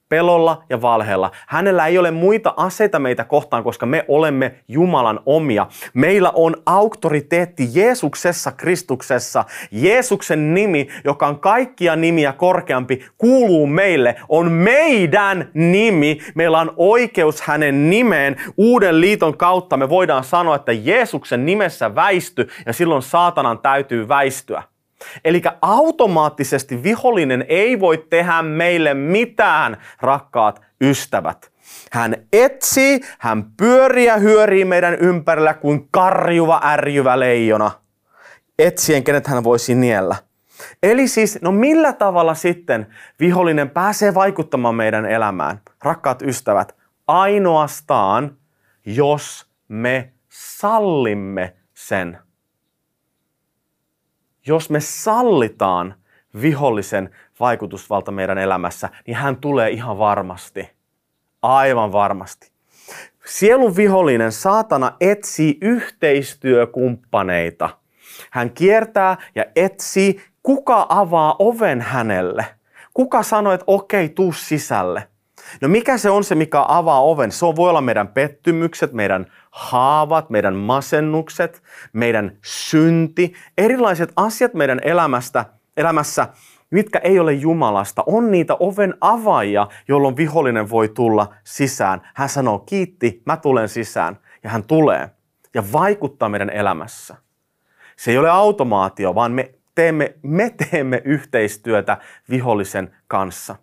Pelolla 0.10 0.64
ja 0.70 0.82
valheella. 0.82 1.32
Hänellä 1.48 1.88
ei 1.88 1.98
ole 1.98 2.12
muita 2.12 2.54
aseita 2.58 3.00
meitä 3.00 3.24
kohtaan, 3.24 3.64
koska 3.64 3.86
me 3.86 4.06
olemme 4.08 4.56
Jumalan 4.68 5.20
omia. 5.26 5.68
Meillä 5.94 6.32
on 6.36 6.56
auktoriteetti 6.66 7.70
Jeesuksessa, 7.74 8.52
Kristuksessa. 8.52 9.46
Jeesuksen 9.72 10.54
nimi, 10.54 10.88
joka 11.04 11.28
on 11.28 11.40
kaikkia 11.40 11.96
nimiä 11.96 12.34
korkeampi, 12.34 13.06
kuuluu 13.18 13.68
meille, 13.68 14.16
on 14.30 14.52
meidän 14.52 15.50
nimi. 15.54 16.20
Meillä 16.36 16.60
on 16.60 16.74
oikeus 16.78 17.42
hänen 17.42 17.90
nimeen. 17.90 18.36
Uuden 18.58 19.02
liiton 19.02 19.38
kautta 19.38 19.78
me 19.78 19.90
voidaan 19.90 20.24
sanoa, 20.24 20.56
että 20.56 20.72
Jeesuksen 20.72 21.46
nimessä 21.46 21.96
väisty 21.96 22.48
ja 22.66 22.74
silloin 22.74 23.02
saatanan 23.02 23.60
täytyy 23.60 24.08
väistyä. 24.08 24.64
Eli 25.26 25.42
automaattisesti 25.62 26.84
vihollinen 26.84 27.46
ei 27.48 27.80
voi 27.80 28.06
tehdä 28.10 28.42
meille 28.42 28.94
mitään, 28.94 29.78
rakkaat 30.02 30.62
ystävät. 30.82 31.52
Hän 31.92 32.16
etsii, 32.34 33.00
hän 33.20 33.46
pyörii 33.58 34.06
ja 34.06 34.18
hyörii 34.18 34.66
meidän 34.66 34.96
ympärillä 34.96 35.54
kuin 35.54 35.88
karjuva, 35.92 36.62
ärjyvä 36.64 37.20
leijona. 37.20 37.72
Etsien, 38.60 39.04
kenet 39.04 39.28
hän 39.28 39.44
voisi 39.44 39.76
niellä. 39.76 40.16
Eli 40.84 41.08
siis, 41.08 41.40
no 41.42 41.52
millä 41.52 41.94
tavalla 41.94 42.34
sitten 42.34 42.88
vihollinen 43.20 43.70
pääsee 43.70 44.14
vaikuttamaan 44.14 44.76
meidän 44.76 45.06
elämään? 45.06 45.62
Rakkaat 45.84 46.22
ystävät, 46.22 46.76
ainoastaan 47.08 48.38
jos 48.86 49.48
me 49.68 50.14
sallimme 50.30 51.54
sen 51.74 52.18
jos 54.48 54.70
me 54.70 54.80
sallitaan 54.80 55.96
vihollisen 56.42 57.10
vaikutusvalta 57.40 58.12
meidän 58.12 58.38
elämässä, 58.38 58.90
niin 59.08 59.18
hän 59.18 59.38
tulee 59.38 59.70
ihan 59.70 60.00
varmasti. 60.00 60.70
Aivan 61.42 61.92
varmasti. 61.92 62.52
Sielun 63.26 63.76
vihollinen, 63.76 64.32
saatana, 64.32 64.92
etsii 65.02 65.58
yhteistyökumppaneita. 65.62 67.70
Hän 68.32 68.52
kiertää 68.52 69.18
ja 69.36 69.46
etsii, 69.56 70.22
kuka 70.44 70.86
avaa 70.90 71.36
oven 71.40 71.82
hänelle. 71.82 72.46
Kuka 72.94 73.24
sanoo, 73.24 73.54
että 73.54 73.64
okei, 73.68 74.10
tuu 74.10 74.34
sisälle. 74.34 75.08
No 75.62 75.68
mikä 75.68 75.98
se 75.98 76.10
on 76.10 76.24
se, 76.24 76.36
mikä 76.36 76.66
avaa 76.68 77.02
oven? 77.02 77.32
Se 77.32 77.46
voi 77.46 77.70
olla 77.70 77.82
meidän 77.82 78.08
pettymykset, 78.08 78.94
meidän 78.94 79.26
haavat, 79.52 80.30
meidän 80.30 80.56
masennukset, 80.56 81.64
meidän 81.94 82.38
synti, 82.46 83.34
erilaiset 83.58 84.12
asiat 84.16 84.54
meidän 84.54 84.80
elämästä, 84.84 85.46
elämässä, 85.78 86.28
mitkä 86.72 87.00
ei 87.00 87.20
ole 87.20 87.34
Jumalasta, 87.34 88.04
on 88.06 88.32
niitä 88.32 88.56
oven 88.60 88.94
avaajia, 89.02 89.68
jolloin 89.88 90.18
vihollinen 90.18 90.70
voi 90.70 90.90
tulla 90.90 91.34
sisään. 91.44 92.02
Hän 92.16 92.30
sanoo, 92.30 92.60
kiitti, 92.60 93.22
mä 93.26 93.38
tulen 93.38 93.70
sisään. 93.70 94.20
Ja 94.44 94.50
hän 94.50 94.64
tulee 94.64 95.10
ja 95.54 95.64
vaikuttaa 95.72 96.30
meidän 96.30 96.50
elämässä. 96.50 97.16
Se 97.96 98.12
ei 98.12 98.18
ole 98.18 98.30
automaatio, 98.30 99.16
vaan 99.16 99.32
me 99.32 99.54
teemme, 99.76 100.16
me 100.22 100.50
teemme 100.50 101.02
yhteistyötä 101.06 101.98
vihollisen 102.30 102.96
kanssa. 103.08 103.56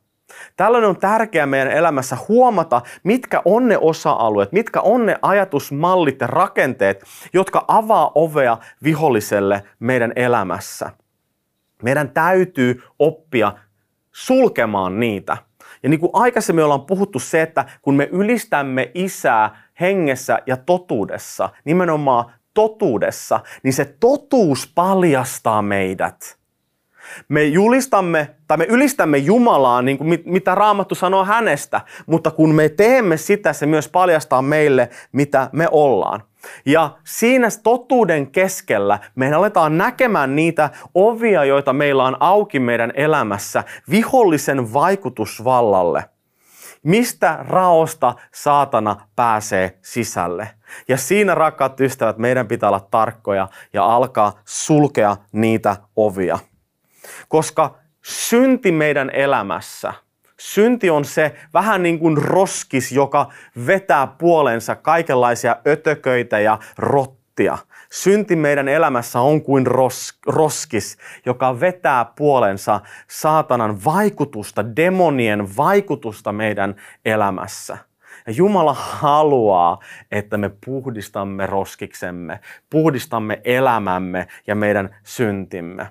Tällöin 0.57 0.85
on 0.85 0.97
tärkeää 0.97 1.47
meidän 1.47 1.73
elämässä 1.73 2.17
huomata, 2.29 2.83
mitkä 3.03 3.43
on 3.45 3.69
ne 3.69 3.79
osa-alueet, 3.79 4.53
mitkä 4.53 4.81
on 4.81 5.07
ne 5.07 5.17
ajatusmallit 5.23 6.21
ja 6.21 6.26
rakenteet, 6.26 7.05
jotka 7.33 7.64
avaa 7.69 8.12
ovea 8.14 8.59
viholliselle 8.83 9.62
meidän 9.79 10.12
elämässä. 10.17 10.91
Meidän 11.83 12.11
täytyy 12.11 12.83
oppia 12.99 13.53
sulkemaan 14.12 15.00
niitä. 15.00 15.37
Ja 15.83 15.88
niin 15.88 16.00
kuin 16.00 16.11
aikaisemmin 16.12 16.64
ollaan 16.64 16.87
puhuttu 16.87 17.18
se, 17.18 17.42
että 17.42 17.64
kun 17.83 17.94
me 17.94 18.09
ylistämme 18.12 18.90
isää 18.94 19.62
hengessä 19.81 20.38
ja 20.47 20.57
totuudessa, 20.57 21.51
nimenomaan 21.64 22.33
totuudessa, 22.55 23.40
niin 23.62 23.73
se 23.73 23.97
totuus 24.01 24.73
paljastaa 24.75 25.62
meidät 25.62 26.38
me 27.29 27.45
julistamme 27.45 28.35
tai 28.47 28.57
me 28.57 28.67
ylistämme 28.69 29.19
Jumalaa, 29.19 29.83
niin 29.83 29.99
kuin 29.99 30.23
mitä 30.25 30.55
Raamattu 30.55 30.95
sanoo 30.95 31.25
hänestä, 31.25 31.81
mutta 32.07 32.31
kun 32.31 32.55
me 32.55 32.69
teemme 32.69 33.17
sitä, 33.17 33.53
se 33.53 33.67
myös 33.67 33.88
paljastaa 33.88 34.43
meille, 34.43 34.90
mitä 35.12 35.51
me 35.53 35.69
ollaan. 35.71 36.23
Ja 36.67 36.90
siinä 37.05 37.49
totuuden 37.62 38.27
keskellä 38.27 38.99
me 39.14 39.35
aletaan 39.35 39.79
näkemään 39.79 40.37
niitä 40.37 40.71
ovia, 40.95 41.45
joita 41.45 41.73
meillä 41.73 42.05
on 42.05 42.17
auki 42.21 42.61
meidän 42.61 42.93
elämässä 42.95 43.64
vihollisen 43.90 44.73
vaikutusvallalle. 44.73 46.05
Mistä 46.83 47.38
raosta 47.49 48.14
saatana 48.35 48.97
pääsee 49.17 49.79
sisälle? 49.83 50.49
Ja 50.88 50.97
siinä, 50.97 51.35
rakkaat 51.35 51.81
ystävät, 51.81 52.19
meidän 52.19 52.49
pitää 52.49 52.69
olla 52.69 52.87
tarkkoja 52.90 53.49
ja 53.73 53.85
alkaa 53.85 54.33
sulkea 54.45 55.17
niitä 55.33 55.77
ovia. 55.97 56.38
Koska 57.29 57.79
synti 58.05 58.73
meidän 58.73 59.11
elämässä, 59.11 59.93
synti 60.40 60.90
on 60.90 61.05
se 61.05 61.35
vähän 61.55 61.83
niin 61.83 61.99
kuin 61.99 62.17
roskis, 62.17 62.93
joka 62.93 63.33
vetää 63.67 64.07
puolensa 64.07 64.75
kaikenlaisia 64.77 65.57
ötököitä 65.67 66.40
ja 66.40 66.59
rottia. 66.79 67.59
Synti 67.93 68.37
meidän 68.37 68.69
elämässä 68.69 69.21
on 69.21 69.43
kuin 69.43 69.67
ros, 69.67 70.19
roskis, 70.27 70.99
joka 71.27 71.61
vetää 71.61 72.05
puolensa 72.17 72.81
saatanan 73.09 73.85
vaikutusta, 73.85 74.77
demonien 74.77 75.57
vaikutusta 75.57 76.33
meidän 76.33 76.75
elämässä. 77.05 77.79
Ja 78.27 78.33
Jumala 78.33 78.75
haluaa, 78.75 79.79
että 80.11 80.37
me 80.37 80.51
puhdistamme 80.64 81.47
roskiksemme, 81.47 82.40
puhdistamme 82.71 83.40
elämämme 83.45 84.29
ja 84.47 84.55
meidän 84.55 84.97
syntimme. 85.03 85.88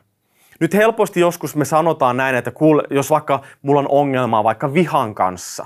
Nyt 0.60 0.74
helposti 0.74 1.20
joskus 1.20 1.56
me 1.56 1.66
sanotaan 1.66 2.18
näin, 2.18 2.36
että 2.36 2.52
kuule, 2.52 2.84
jos 2.90 3.10
vaikka 3.10 3.42
mulla 3.62 3.80
on 3.80 3.88
ongelmaa 3.90 4.44
vaikka 4.44 4.74
vihan 4.74 5.16
kanssa, 5.16 5.66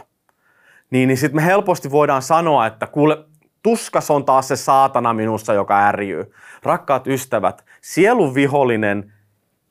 niin, 0.92 1.08
niin 1.08 1.18
sitten 1.18 1.36
me 1.36 1.46
helposti 1.46 1.92
voidaan 1.92 2.22
sanoa, 2.22 2.68
että 2.68 2.88
kuule, 2.88 3.18
tuskas 3.64 4.12
on 4.12 4.26
taas 4.26 4.48
se 4.48 4.56
saatana 4.56 5.14
minussa, 5.14 5.54
joka 5.54 5.88
ärjyy. 5.88 6.34
Rakkaat 6.64 7.08
ystävät, 7.08 7.66
sielun 7.82 8.36
vihollinen 8.36 9.14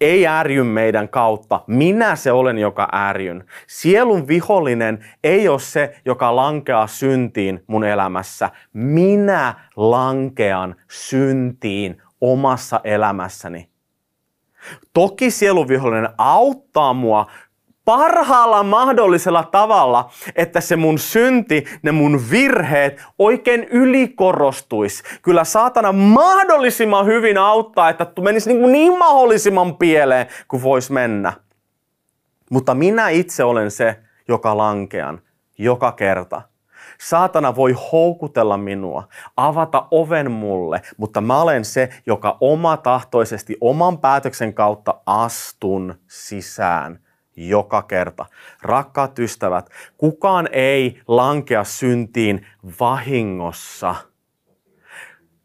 ei 0.01 0.27
ärjy 0.27 0.63
meidän 0.63 1.09
kautta. 1.09 1.63
Minä 1.67 2.17
se 2.17 2.33
olen, 2.33 2.59
joka 2.59 2.89
ärjyn. 2.95 3.45
Sielun 3.67 4.29
vihollinen 4.29 5.07
ei 5.25 5.49
ole 5.49 5.61
se, 5.61 6.01
joka 6.05 6.37
lankeaa 6.37 6.87
syntiin 6.87 7.65
mun 7.67 7.85
elämässä. 7.85 8.51
Minä 8.73 9.55
lankean 9.77 10.77
syntiin 10.91 12.03
omassa 12.21 12.81
elämässäni. 12.85 13.76
Toki 14.95 15.31
sieluvihollinen 15.31 16.09
auttaa 16.19 16.93
mua 16.93 17.27
parhaalla 17.85 18.63
mahdollisella 18.63 19.43
tavalla, 19.43 20.11
että 20.37 20.61
se 20.61 20.77
mun 20.77 20.99
synti, 20.99 21.65
ne 21.83 21.93
mun 21.93 22.21
virheet 22.31 23.03
oikein 23.19 23.65
ylikorostuisi. 23.65 25.03
Kyllä 25.23 25.45
saatana 25.45 25.93
mahdollisimman 25.93 27.07
hyvin 27.07 27.39
auttaa, 27.39 27.89
että 27.89 28.07
menisi 28.21 28.53
niin, 28.55 28.73
niin 28.73 28.99
mahdollisimman 28.99 29.77
pieleen 29.77 30.27
kuin 30.49 30.63
voisi 30.63 30.93
mennä. 30.93 31.33
Mutta 32.51 32.75
minä 32.75 33.09
itse 33.09 33.45
olen 33.45 33.71
se, 33.71 33.97
joka 34.29 34.57
lankean 34.57 35.21
joka 35.59 35.93
kerta. 35.93 36.43
Saatana 37.01 37.57
voi 37.57 37.75
houkutella 37.93 38.57
minua, 38.57 39.09
avata 39.37 39.89
oven 39.91 40.31
mulle, 40.31 40.83
mutta 40.97 41.21
mä 41.21 41.43
olen 41.43 41.65
se, 41.65 41.89
joka 42.07 42.37
oma 42.41 42.77
tahtoisesti 42.77 43.57
oman 43.61 43.99
päätöksen 43.99 44.55
kautta 44.55 45.01
astun 45.07 45.95
sisään 46.09 46.99
joka 47.37 47.83
kerta. 47.83 48.27
Rakkaat 48.63 49.19
ystävät, 49.19 49.71
kukaan 49.97 50.49
ei 50.53 51.01
lankea 51.09 51.65
syntiin 51.65 52.47
vahingossa. 52.81 53.95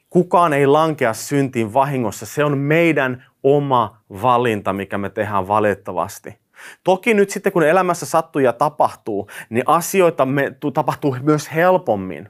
Kukaan 0.09 0.53
ei 0.53 0.67
lankea 0.67 1.13
syntiin 1.13 1.73
vahingossa. 1.73 2.25
Se 2.25 2.43
on 2.43 2.57
meidän 2.57 3.25
oma 3.43 3.97
valinta, 4.09 4.73
mikä 4.73 4.97
me 4.97 5.09
tehdään 5.09 5.47
valitettavasti. 5.47 6.40
Toki 6.84 7.13
nyt 7.13 7.30
sitten, 7.30 7.52
kun 7.52 7.63
elämässä 7.63 8.06
sattuu 8.06 8.41
ja 8.41 8.54
tapahtuu, 8.54 9.30
niin 9.50 9.63
asioita 9.65 10.26
me, 10.26 10.56
tapahtuu 10.74 11.17
myös 11.21 11.54
helpommin. 11.54 12.30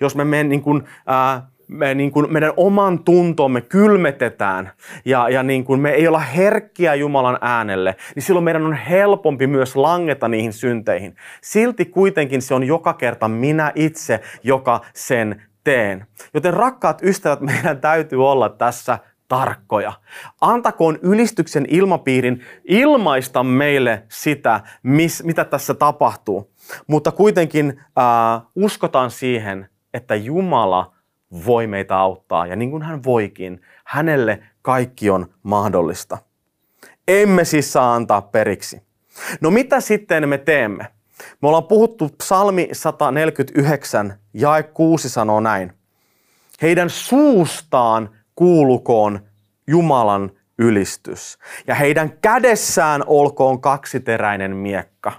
Jos 0.00 0.16
me, 0.16 0.24
me, 0.24 0.44
niin 0.44 0.62
kuin, 0.62 0.82
ää, 1.06 1.46
me 1.68 1.94
niin 1.94 2.12
kuin 2.12 2.32
meidän 2.32 2.52
oman 2.56 3.04
tuntomme 3.04 3.60
kylmetetään 3.60 4.70
ja, 5.04 5.28
ja 5.28 5.42
niin 5.42 5.64
kuin 5.64 5.80
me 5.80 5.90
ei 5.90 6.08
olla 6.08 6.18
herkkiä 6.18 6.94
Jumalan 6.94 7.38
äänelle, 7.40 7.96
niin 8.14 8.22
silloin 8.22 8.44
meidän 8.44 8.66
on 8.66 8.74
helpompi 8.74 9.46
myös 9.46 9.76
langeta 9.76 10.28
niihin 10.28 10.52
synteihin. 10.52 11.16
Silti 11.40 11.84
kuitenkin 11.84 12.42
se 12.42 12.54
on 12.54 12.64
joka 12.64 12.92
kerta 12.94 13.28
minä 13.28 13.72
itse, 13.74 14.20
joka 14.42 14.80
sen 14.94 15.42
teen. 15.64 16.06
Joten 16.34 16.54
rakkaat 16.54 17.02
ystävät, 17.02 17.40
meidän 17.52 17.80
täytyy 17.80 18.28
olla 18.28 18.48
tässä 18.48 18.98
tarkkoja. 19.32 19.92
Antakoon 20.40 20.98
ylistyksen 21.02 21.66
ilmapiirin 21.68 22.44
ilmaista 22.64 23.42
meille 23.42 24.02
sitä, 24.08 24.60
mis, 24.82 25.24
mitä 25.24 25.44
tässä 25.44 25.74
tapahtuu. 25.74 26.52
Mutta 26.86 27.12
kuitenkin 27.12 27.80
äh, 27.80 28.42
uskotaan 28.54 29.10
siihen, 29.10 29.68
että 29.94 30.14
Jumala 30.14 30.94
voi 31.46 31.66
meitä 31.66 31.96
auttaa. 31.96 32.46
Ja 32.46 32.56
niin 32.56 32.70
kuin 32.70 32.82
hän 32.82 33.04
voikin, 33.04 33.60
hänelle 33.84 34.42
kaikki 34.62 35.10
on 35.10 35.26
mahdollista. 35.42 36.18
Emme 37.08 37.44
siis 37.44 37.72
saa 37.72 37.94
antaa 37.94 38.22
periksi. 38.22 38.82
No 39.40 39.50
mitä 39.50 39.80
sitten 39.80 40.28
me 40.28 40.38
teemme? 40.38 40.86
Me 41.42 41.48
ollaan 41.48 41.64
puhuttu 41.64 42.08
psalmi 42.18 42.68
149, 42.72 44.14
jae 44.34 44.62
6 44.62 45.08
sanoo 45.08 45.40
näin. 45.40 45.72
Heidän 46.62 46.90
suustaan 46.90 48.10
kuulukoon 48.42 49.20
Jumalan 49.66 50.30
ylistys. 50.58 51.38
Ja 51.66 51.74
heidän 51.74 52.12
kädessään 52.22 53.02
olkoon 53.06 53.60
kaksiteräinen 53.60 54.56
miekka. 54.56 55.12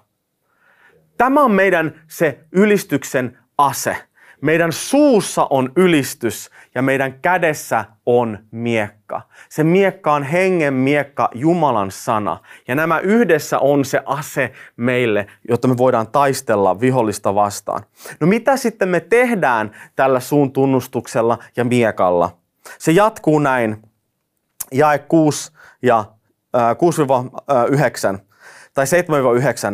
Tämä 1.17 1.41
on 1.43 1.51
meidän 1.51 2.01
se 2.07 2.39
ylistyksen 2.51 3.37
ase. 3.57 3.97
Meidän 4.41 4.71
suussa 4.71 5.47
on 5.49 5.71
ylistys 5.75 6.49
ja 6.75 6.81
meidän 6.81 7.19
kädessä 7.21 7.85
on 8.05 8.39
miekka. 8.51 9.21
Se 9.49 9.63
miekka 9.63 10.13
on 10.13 10.23
hengen 10.23 10.73
miekka, 10.73 11.29
Jumalan 11.33 11.91
sana. 11.91 12.37
Ja 12.67 12.75
nämä 12.75 12.99
yhdessä 12.99 13.59
on 13.59 13.85
se 13.85 14.01
ase 14.05 14.51
meille, 14.77 15.27
jotta 15.49 15.67
me 15.67 15.77
voidaan 15.77 16.07
taistella 16.07 16.79
vihollista 16.79 17.35
vastaan. 17.35 17.83
No 18.19 18.27
mitä 18.27 18.57
sitten 18.57 18.89
me 18.89 18.99
tehdään 18.99 19.71
tällä 19.95 20.19
suun 20.19 20.51
tunnustuksella 20.51 21.37
ja 21.55 21.63
miekalla? 21.63 22.42
Se 22.79 22.91
jatkuu 22.91 23.39
näin, 23.39 23.81
jae 24.71 24.99
6 24.99 25.51
ja 25.81 26.05
äh, 26.55 26.75
6-9 28.15 28.19
tai 28.73 28.85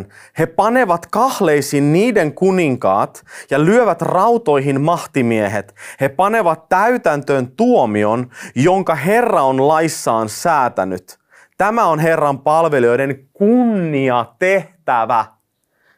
7-9. 0.05 0.11
He 0.39 0.45
panevat 0.45 1.05
kahleisiin 1.05 1.93
niiden 1.93 2.33
kuninkaat 2.33 3.23
ja 3.49 3.65
lyövät 3.65 4.01
rautoihin 4.01 4.81
mahtimiehet. 4.81 5.75
He 6.01 6.09
panevat 6.09 6.69
täytäntöön 6.69 7.51
tuomion, 7.51 8.29
jonka 8.55 8.95
Herra 8.95 9.43
on 9.43 9.67
laissaan 9.67 10.29
säätänyt. 10.29 11.19
Tämä 11.57 11.85
on 11.85 11.99
Herran 11.99 12.39
palvelijoiden 12.39 13.27
kunnia 13.33 14.25
tehtävä. 14.39 15.25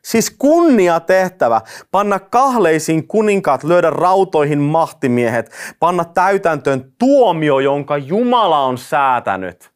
Siis 0.01 0.35
kunnia 0.39 0.99
tehtävä, 0.99 1.61
panna 1.91 2.19
kahleisiin 2.19 3.07
kuninkaat, 3.07 3.63
lyödä 3.63 3.89
rautoihin 3.89 4.59
mahtimiehet, 4.59 5.51
panna 5.79 6.05
täytäntöön 6.05 6.93
tuomio, 6.99 7.59
jonka 7.59 7.97
Jumala 7.97 8.59
on 8.59 8.77
säätänyt. 8.77 9.71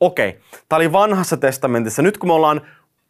Okei, 0.00 0.40
tämä 0.68 0.76
oli 0.76 0.92
vanhassa 0.92 1.36
testamentissa. 1.36 2.02
Nyt 2.02 2.18
kun 2.18 2.28
me 2.28 2.32
ollaan 2.32 2.60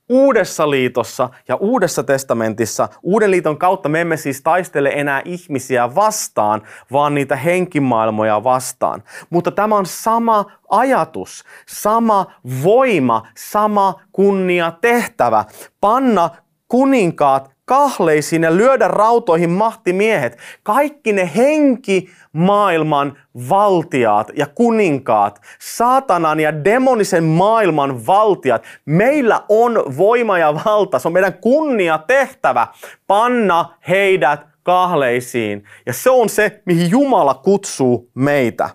Uudessa 0.08 0.70
liitossa 0.70 1.28
ja 1.48 1.56
Uudessa 1.56 2.02
testamentissa, 2.04 2.88
Uuden 3.02 3.30
liiton 3.30 3.58
kautta 3.58 3.88
me 3.88 4.00
emme 4.00 4.16
siis 4.16 4.42
taistele 4.42 4.92
enää 4.94 5.22
ihmisiä 5.24 5.94
vastaan, 5.94 6.62
vaan 6.92 7.14
niitä 7.14 7.36
henkimaailmoja 7.36 8.44
vastaan. 8.44 9.02
Mutta 9.30 9.50
tämä 9.50 9.76
on 9.76 9.86
sama 9.86 10.44
ajatus, 10.70 11.44
sama 11.68 12.26
voima, 12.64 13.26
sama 13.36 14.00
kunnia 14.12 14.72
tehtävä. 14.80 15.44
Panna 15.80 16.30
kuninkaat 16.68 17.50
kahleisiin 17.64 18.42
ja 18.42 18.56
lyödä 18.56 18.88
rautoihin 18.88 19.50
mahtimiehet. 19.50 20.38
Kaikki 20.62 21.12
ne 21.12 21.30
henki 21.36 22.08
maailman 22.32 23.18
valtiaat 23.48 24.30
ja 24.36 24.46
kuninkaat, 24.46 25.40
saatanan 25.58 26.40
ja 26.40 26.64
demonisen 26.64 27.24
maailman 27.24 28.06
valtiat. 28.06 28.64
Meillä 28.84 29.44
on 29.48 29.84
voima 29.96 30.38
ja 30.38 30.54
valta, 30.64 30.98
se 30.98 31.08
on 31.08 31.12
meidän 31.12 31.34
kunnia 31.34 31.98
tehtävä 31.98 32.66
panna 33.06 33.74
heidät 33.88 34.40
kahleisiin. 34.62 35.64
Ja 35.86 35.92
se 35.92 36.10
on 36.10 36.28
se, 36.28 36.62
mihin 36.66 36.90
Jumala 36.90 37.34
kutsuu 37.34 38.10
meitä. 38.14 38.70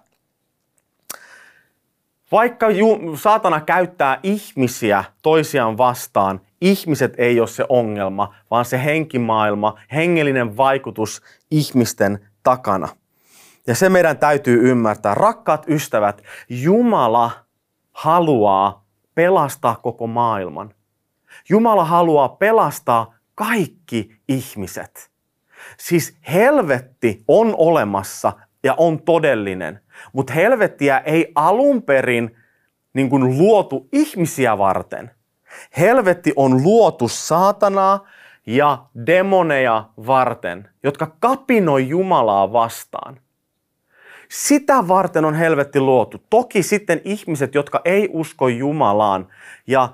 Vaikka 2.33 2.67
saatana 3.15 3.61
käyttää 3.61 4.19
ihmisiä 4.23 5.03
toisiaan 5.21 5.77
vastaan, 5.77 6.41
ihmiset 6.61 7.13
ei 7.17 7.39
ole 7.39 7.47
se 7.47 7.65
ongelma, 7.69 8.35
vaan 8.51 8.65
se 8.65 8.83
henkimaailma, 8.83 9.79
hengellinen 9.93 10.57
vaikutus 10.57 11.21
ihmisten 11.51 12.29
takana. 12.43 12.87
Ja 13.67 13.75
se 13.75 13.89
meidän 13.89 14.17
täytyy 14.17 14.69
ymmärtää. 14.69 15.15
Rakkaat 15.15 15.69
ystävät, 15.69 16.21
Jumala 16.49 17.31
haluaa 17.91 18.85
pelastaa 19.15 19.75
koko 19.75 20.07
maailman. 20.07 20.73
Jumala 21.49 21.85
haluaa 21.85 22.29
pelastaa 22.29 23.13
kaikki 23.35 24.15
ihmiset. 24.27 25.11
Siis 25.77 26.17
helvetti 26.33 27.23
on 27.27 27.55
olemassa 27.57 28.33
ja 28.63 28.73
on 28.77 29.01
todellinen, 29.01 29.79
mutta 30.13 30.33
helvettiä 30.33 30.97
ei 30.99 31.31
alun 31.35 31.83
perin 31.83 32.35
niin 32.93 33.09
kuin 33.09 33.37
luotu 33.37 33.89
ihmisiä 33.91 34.57
varten– 34.57 35.11
Helvetti 35.77 36.33
on 36.35 36.63
luotu 36.63 37.07
saatanaa 37.07 38.07
ja 38.45 38.85
demoneja 39.05 39.89
varten, 40.07 40.69
jotka 40.83 41.15
kapinoi 41.19 41.89
Jumalaa 41.89 42.53
vastaan. 42.53 43.19
Sitä 44.29 44.87
varten 44.87 45.25
on 45.25 45.35
helvetti 45.35 45.79
luotu. 45.79 46.23
Toki 46.29 46.63
sitten 46.63 47.01
ihmiset, 47.03 47.55
jotka 47.55 47.81
ei 47.85 48.09
usko 48.11 48.47
Jumalaan 48.47 49.27
ja 49.67 49.89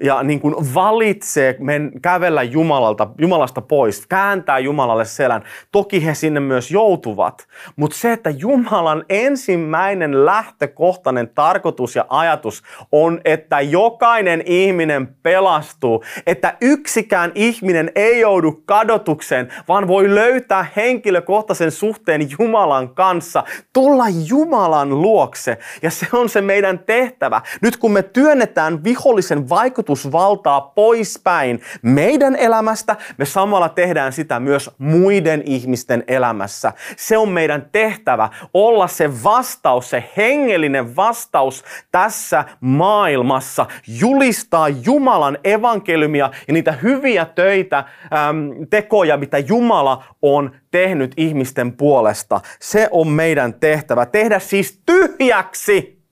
ja 0.00 0.22
niin 0.22 0.40
kuin 0.40 0.54
valitsee 0.74 1.56
men, 1.58 1.92
kävellä 2.02 2.42
Jumalalta, 2.42 3.08
Jumalasta 3.18 3.60
pois, 3.60 4.06
kääntää 4.06 4.58
Jumalalle 4.58 5.04
selän. 5.04 5.42
Toki 5.72 6.06
he 6.06 6.14
sinne 6.14 6.40
myös 6.40 6.70
joutuvat, 6.70 7.46
mutta 7.76 7.96
se, 7.96 8.12
että 8.12 8.30
Jumalan 8.30 9.04
ensimmäinen 9.08 10.24
lähtökohtainen 10.24 11.28
tarkoitus 11.34 11.96
ja 11.96 12.06
ajatus 12.08 12.62
on, 12.92 13.20
että 13.24 13.60
jokainen 13.60 14.42
ihminen 14.46 15.16
pelastuu, 15.22 16.04
että 16.26 16.56
yksikään 16.60 17.32
ihminen 17.34 17.92
ei 17.94 18.20
joudu 18.20 18.62
kadotukseen, 18.66 19.48
vaan 19.68 19.88
voi 19.88 20.14
löytää 20.14 20.66
henkilökohtaisen 20.76 21.70
suhteen 21.70 22.28
Jumalan 22.38 22.94
kanssa, 22.94 23.44
tulla 23.72 24.04
Jumalan 24.26 25.02
luokse. 25.02 25.58
Ja 25.82 25.90
se 25.90 26.06
on 26.12 26.28
se 26.28 26.40
meidän 26.40 26.78
tehtävä. 26.78 27.40
Nyt 27.62 27.76
kun 27.76 27.92
me 27.92 28.02
työnnetään 28.02 28.84
vihollisen 28.84 29.48
vaikutus 29.48 29.81
vaikutusvaltaa 29.82 30.60
poispäin 30.60 31.60
meidän 31.82 32.36
elämästä, 32.36 32.96
me 33.18 33.24
samalla 33.24 33.68
tehdään 33.68 34.12
sitä 34.12 34.40
myös 34.40 34.70
muiden 34.78 35.42
ihmisten 35.46 36.04
elämässä. 36.08 36.72
Se 36.96 37.18
on 37.18 37.28
meidän 37.28 37.68
tehtävä 37.72 38.28
olla 38.54 38.86
se 38.86 39.22
vastaus, 39.24 39.90
se 39.90 40.04
hengellinen 40.16 40.96
vastaus 40.96 41.64
tässä 41.92 42.44
maailmassa, 42.60 43.66
julistaa 44.00 44.68
Jumalan 44.68 45.38
evankeliumia 45.44 46.30
ja 46.48 46.54
niitä 46.54 46.72
hyviä 46.72 47.24
töitä, 47.24 47.78
äm, 47.78 48.66
tekoja, 48.70 49.16
mitä 49.16 49.38
Jumala 49.38 50.04
on 50.22 50.50
tehnyt 50.70 51.12
ihmisten 51.16 51.72
puolesta. 51.72 52.40
Se 52.60 52.88
on 52.90 53.08
meidän 53.08 53.54
tehtävä. 53.54 54.06
Tehdä 54.06 54.38
siis 54.38 54.82
tyhjäksi 54.86 56.02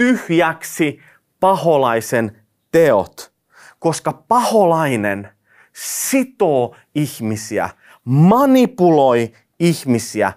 tyhjäksi 0.00 1.00
paholaisen 1.40 2.46
teot, 2.72 3.32
koska 3.78 4.12
paholainen 4.12 5.28
sitoo 5.72 6.76
ihmisiä, 6.94 7.70
manipuloi 8.04 9.32
ihmisiä, 9.60 10.32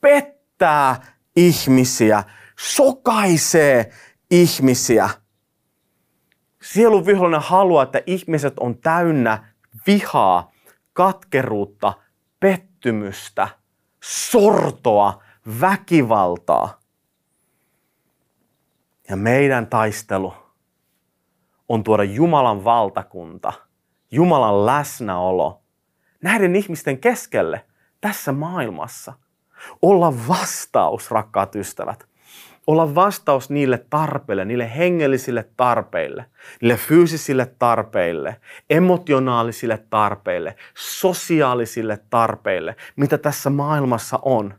pettää 0.00 1.00
ihmisiä, 1.36 2.24
sokaisee 2.58 3.92
ihmisiä. 4.30 5.10
Sielun 6.62 7.06
vihollinen 7.06 7.40
haluaa, 7.40 7.82
että 7.82 8.02
ihmiset 8.06 8.58
on 8.58 8.78
täynnä 8.78 9.54
vihaa, 9.86 10.52
katkeruutta, 10.92 11.92
pettymystä, 12.40 13.48
sortoa, 14.04 15.22
väkivaltaa. 15.60 16.80
Ja 19.08 19.16
meidän 19.16 19.66
taistelu 19.66 20.47
on 21.68 21.84
tuoda 21.84 22.04
Jumalan 22.04 22.64
valtakunta, 22.64 23.52
Jumalan 24.10 24.66
läsnäolo 24.66 25.62
näiden 26.22 26.56
ihmisten 26.56 26.98
keskelle 26.98 27.64
tässä 28.00 28.32
maailmassa. 28.32 29.12
Olla 29.82 30.14
vastaus, 30.28 31.10
rakkaat 31.10 31.56
ystävät. 31.56 32.08
Olla 32.66 32.94
vastaus 32.94 33.50
niille 33.50 33.84
tarpeille, 33.90 34.44
niille 34.44 34.76
hengellisille 34.76 35.48
tarpeille, 35.56 36.24
niille 36.62 36.76
fyysisille 36.76 37.46
tarpeille, 37.58 38.40
emotionaalisille 38.70 39.84
tarpeille, 39.90 40.56
sosiaalisille 40.74 41.98
tarpeille, 42.10 42.76
mitä 42.96 43.18
tässä 43.18 43.50
maailmassa 43.50 44.18
on. 44.22 44.54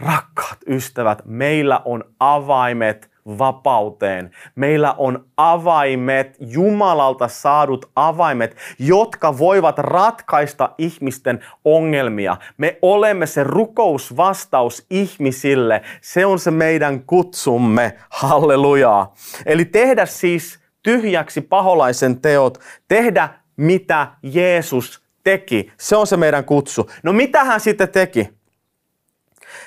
Rakkaat 0.00 0.58
ystävät, 0.66 1.22
meillä 1.24 1.80
on 1.84 2.04
avaimet 2.20 3.11
vapauteen. 3.26 4.30
Meillä 4.54 4.92
on 4.92 5.24
avaimet, 5.36 6.36
Jumalalta 6.40 7.28
saadut 7.28 7.90
avaimet, 7.96 8.56
jotka 8.78 9.38
voivat 9.38 9.78
ratkaista 9.78 10.70
ihmisten 10.78 11.44
ongelmia. 11.64 12.36
Me 12.56 12.78
olemme 12.82 13.26
se 13.26 13.44
rukousvastaus 13.44 14.86
ihmisille. 14.90 15.82
Se 16.00 16.26
on 16.26 16.38
se 16.38 16.50
meidän 16.50 17.02
kutsumme. 17.02 17.96
Hallelujaa. 18.10 19.14
Eli 19.46 19.64
tehdä 19.64 20.06
siis 20.06 20.60
tyhjäksi 20.82 21.40
paholaisen 21.40 22.20
teot, 22.20 22.58
tehdä 22.88 23.28
mitä 23.56 24.06
Jeesus 24.22 25.02
teki. 25.24 25.72
Se 25.78 25.96
on 25.96 26.06
se 26.06 26.16
meidän 26.16 26.44
kutsu. 26.44 26.90
No 27.02 27.12
mitä 27.12 27.44
hän 27.44 27.60
sitten 27.60 27.88
teki? 27.88 28.28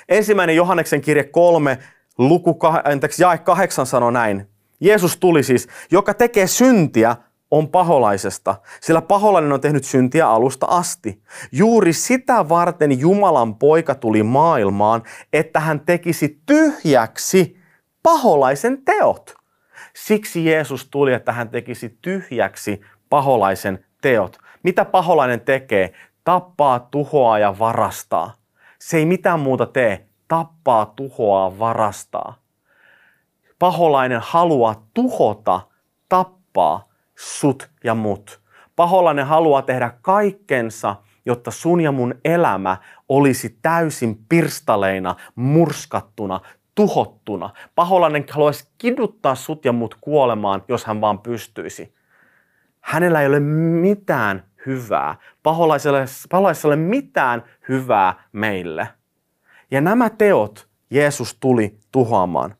Ensimmäinen 0.08 0.56
Johanneksen 0.56 1.00
kirje 1.00 1.24
3, 1.24 1.78
luku, 2.18 2.58
anteeksi, 2.84 3.22
jae 3.22 3.38
8 3.38 3.86
sanoo 3.86 4.10
näin. 4.10 4.48
Jeesus 4.80 5.16
tuli 5.16 5.42
siis, 5.42 5.68
joka 5.90 6.14
tekee 6.14 6.46
syntiä, 6.46 7.16
on 7.50 7.68
paholaisesta, 7.68 8.56
sillä 8.80 9.02
paholainen 9.02 9.52
on 9.52 9.60
tehnyt 9.60 9.84
syntiä 9.84 10.28
alusta 10.28 10.66
asti. 10.66 11.22
Juuri 11.52 11.92
sitä 11.92 12.48
varten 12.48 13.00
Jumalan 13.00 13.54
poika 13.54 13.94
tuli 13.94 14.22
maailmaan, 14.22 15.02
että 15.32 15.60
hän 15.60 15.80
tekisi 15.80 16.40
tyhjäksi 16.46 17.56
paholaisen 18.02 18.84
teot. 18.84 19.34
Siksi 19.96 20.44
Jeesus 20.44 20.88
tuli, 20.90 21.12
että 21.12 21.32
hän 21.32 21.48
tekisi 21.48 21.98
tyhjäksi 22.02 22.80
paholaisen 23.10 23.84
teot. 24.00 24.38
Mitä 24.62 24.84
paholainen 24.84 25.40
tekee? 25.40 25.92
Tappaa, 26.24 26.80
tuhoaa 26.80 27.38
ja 27.38 27.58
varastaa. 27.58 28.34
Se 28.78 28.96
ei 28.96 29.06
mitään 29.06 29.40
muuta 29.40 29.66
tee 29.66 30.05
tappaa, 30.28 30.86
tuhoaa, 30.86 31.58
varastaa. 31.58 32.38
Paholainen 33.58 34.20
haluaa 34.24 34.86
tuhota, 34.94 35.60
tappaa 36.08 36.88
sut 37.16 37.70
ja 37.84 37.94
mut. 37.94 38.40
Paholainen 38.76 39.26
haluaa 39.26 39.62
tehdä 39.62 39.92
kaikkensa, 40.02 40.96
jotta 41.26 41.50
sun 41.50 41.80
ja 41.80 41.92
mun 41.92 42.14
elämä 42.24 42.76
olisi 43.08 43.58
täysin 43.62 44.18
pirstaleina, 44.28 45.16
murskattuna, 45.34 46.40
tuhottuna. 46.74 47.50
Paholainen 47.74 48.24
haluaisi 48.30 48.68
kiduttaa 48.78 49.34
sut 49.34 49.64
ja 49.64 49.72
mut 49.72 49.96
kuolemaan, 50.00 50.64
jos 50.68 50.84
hän 50.84 51.00
vaan 51.00 51.18
pystyisi. 51.18 51.94
Hänellä 52.80 53.20
ei 53.20 53.26
ole 53.26 53.40
mitään 53.80 54.44
hyvää. 54.66 55.16
Paholaiselle, 55.42 56.04
paholaiselle 56.30 56.76
mitään 56.76 57.44
hyvää 57.68 58.14
meille. 58.32 58.88
Ja 59.70 59.80
nämä 59.80 60.10
teot 60.10 60.68
Jeesus 60.90 61.36
tuli 61.40 61.78
tuhoamaan. 61.92 62.54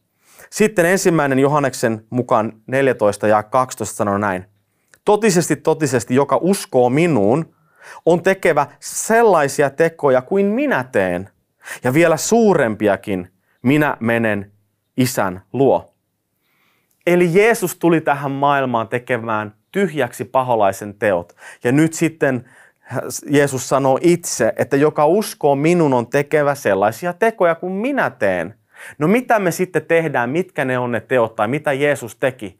Sitten 0.50 0.86
ensimmäinen 0.86 1.38
Johanneksen 1.38 2.06
mukaan 2.10 2.52
14 2.66 3.26
ja 3.28 3.42
12 3.42 3.96
sanoo 3.96 4.18
näin. 4.18 4.44
Totisesti, 5.04 5.56
totisesti, 5.56 6.14
joka 6.14 6.38
uskoo 6.42 6.90
minuun, 6.90 7.54
on 8.06 8.22
tekevä 8.22 8.66
sellaisia 8.80 9.70
tekoja 9.70 10.22
kuin 10.22 10.46
minä 10.46 10.84
teen. 10.84 11.30
Ja 11.84 11.94
vielä 11.94 12.16
suurempiakin 12.16 13.32
minä 13.62 13.96
menen 14.00 14.52
isän 14.96 15.42
luo. 15.52 15.94
Eli 17.06 17.30
Jeesus 17.32 17.76
tuli 17.78 18.00
tähän 18.00 18.30
maailmaan 18.30 18.88
tekemään 18.88 19.54
tyhjäksi 19.72 20.24
paholaisen 20.24 20.94
teot. 20.94 21.36
Ja 21.64 21.72
nyt 21.72 21.92
sitten 21.92 22.50
Jeesus 23.30 23.68
sanoo 23.68 23.98
itse, 24.02 24.52
että 24.56 24.76
joka 24.76 25.06
uskoo 25.06 25.56
minun 25.56 25.94
on 25.94 26.06
tekevä 26.06 26.54
sellaisia 26.54 27.12
tekoja 27.12 27.54
kuin 27.54 27.72
minä 27.72 28.10
teen. 28.10 28.54
No 28.98 29.08
mitä 29.08 29.38
me 29.38 29.50
sitten 29.50 29.86
tehdään, 29.86 30.30
mitkä 30.30 30.64
ne 30.64 30.78
on 30.78 30.92
ne 30.92 31.00
teot 31.00 31.36
tai 31.36 31.48
mitä 31.48 31.72
Jeesus 31.72 32.16
teki? 32.16 32.58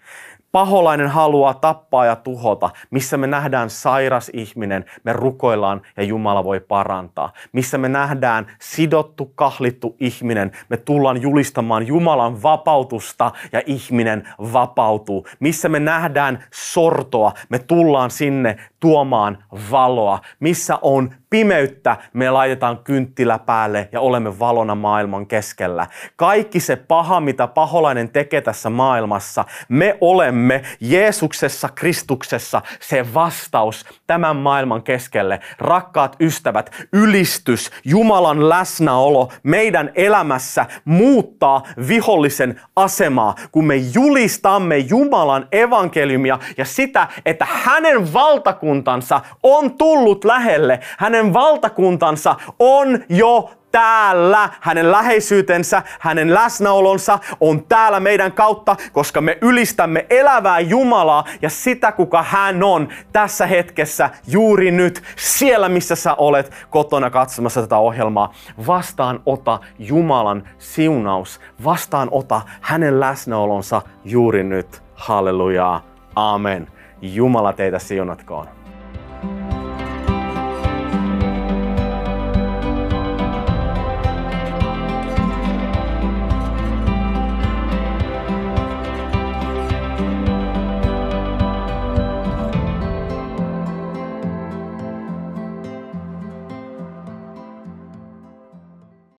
Paholainen 0.57 1.09
haluaa 1.09 1.55
tappaa 1.55 2.07
ja 2.07 2.17
tuhota. 2.17 2.71
Missä 2.91 3.17
me 3.17 3.27
nähdään 3.27 3.71
sairas 3.71 4.31
ihminen, 4.33 4.85
me 5.05 5.13
rukoillaan 5.13 5.83
ja 5.97 6.03
Jumala 6.03 6.45
voi 6.45 6.61
parantaa. 6.61 7.33
Missä 7.53 7.79
me 7.79 7.89
nähdään 7.89 8.47
sidottu, 8.61 9.33
kahlittu 9.35 9.97
ihminen, 10.01 10.53
me 10.69 10.77
tullaan 10.77 11.23
julistamaan 11.23 11.87
Jumalan 11.87 12.43
vapautusta 12.43 13.33
ja 13.53 13.63
ihminen 13.67 14.29
vapautuu. 14.53 15.27
Missä 15.41 15.69
me 15.69 15.81
nähdään 15.81 16.45
sortoa, 16.53 17.33
me 17.49 17.59
tullaan 17.59 18.11
sinne 18.11 18.57
tuomaan 18.81 19.45
valoa. 19.71 20.19
Missä 20.41 20.79
on 20.83 21.15
pimeyttä, 21.31 21.97
me 22.13 22.31
laitetaan 22.31 22.79
kynttilä 22.79 23.39
päälle 23.39 23.89
ja 23.93 24.01
olemme 24.01 24.39
valona 24.39 24.75
maailman 24.75 25.27
keskellä. 25.27 25.87
Kaikki 26.17 26.61
se 26.61 26.77
paha, 26.77 27.21
mitä 27.21 27.47
paholainen 27.47 28.09
tekee 28.09 28.41
tässä 28.41 28.71
maailmassa, 28.71 29.45
me 29.69 29.99
olemme 30.01 30.63
Jeesuksessa, 30.81 31.69
Kristuksessa 31.75 32.63
se 32.81 33.15
vastaus 33.15 33.85
tämän 34.07 34.37
maailman 34.37 34.83
keskelle. 34.83 35.41
Rakkaat 35.59 36.17
ystävät, 36.21 36.71
ylistys, 36.93 37.71
Jumalan 37.85 38.49
läsnäolo 38.49 39.33
meidän 39.43 39.91
elämässä 39.95 40.67
muuttaa 40.85 41.63
vihollisen 41.89 42.61
asemaa, 42.77 43.35
kun 43.53 43.67
me 43.67 43.77
julistamme 43.77 44.79
Jumalan 44.79 45.49
evankeliumia 45.53 46.39
ja 46.57 46.65
sitä, 46.65 47.09
että 47.27 47.47
hänen 47.51 48.13
valtakuntansa 48.13 49.21
on 49.43 49.79
tullut 49.79 50.25
lähelle. 50.25 50.81
Hänen 50.99 51.16
hänen 51.17 51.33
valtakuntansa 51.33 52.35
on 52.59 53.05
jo 53.09 53.51
täällä. 53.73 54.49
Hänen 54.61 54.93
läheisyytensä, 54.93 55.83
hänen 56.01 56.35
läsnäolonsa 56.35 57.19
on 57.41 57.65
täällä 57.65 58.01
meidän 58.01 58.33
kautta, 58.33 58.77
koska 58.93 59.21
me 59.21 59.39
ylistämme 59.41 60.07
elävää 60.11 60.61
Jumalaa 60.61 61.25
ja 61.43 61.51
sitä, 61.51 61.93
kuka 61.93 62.23
hän 62.23 62.63
on 62.63 62.89
tässä 63.13 63.47
hetkessä, 63.47 64.11
juuri 64.27 64.71
nyt, 64.71 65.03
siellä 65.17 65.69
missä 65.69 65.97
sä 65.97 66.15
olet 66.15 66.53
kotona 66.71 67.11
katsomassa 67.11 67.61
tätä 67.61 67.79
ohjelmaa. 67.79 68.33
Vastaan 68.67 69.21
ota 69.27 69.61
Jumalan 69.79 70.49
siunaus, 70.59 71.41
vastaan 71.65 72.09
ota 72.11 72.43
hänen 72.61 73.01
läsnäolonsa 73.01 73.83
juuri 74.05 74.45
nyt. 74.45 74.83
Hallelujaa. 74.95 75.83
Amen. 76.15 76.69
Jumala 77.03 77.53
teitä 77.53 77.79
siunatkoon. 77.79 78.49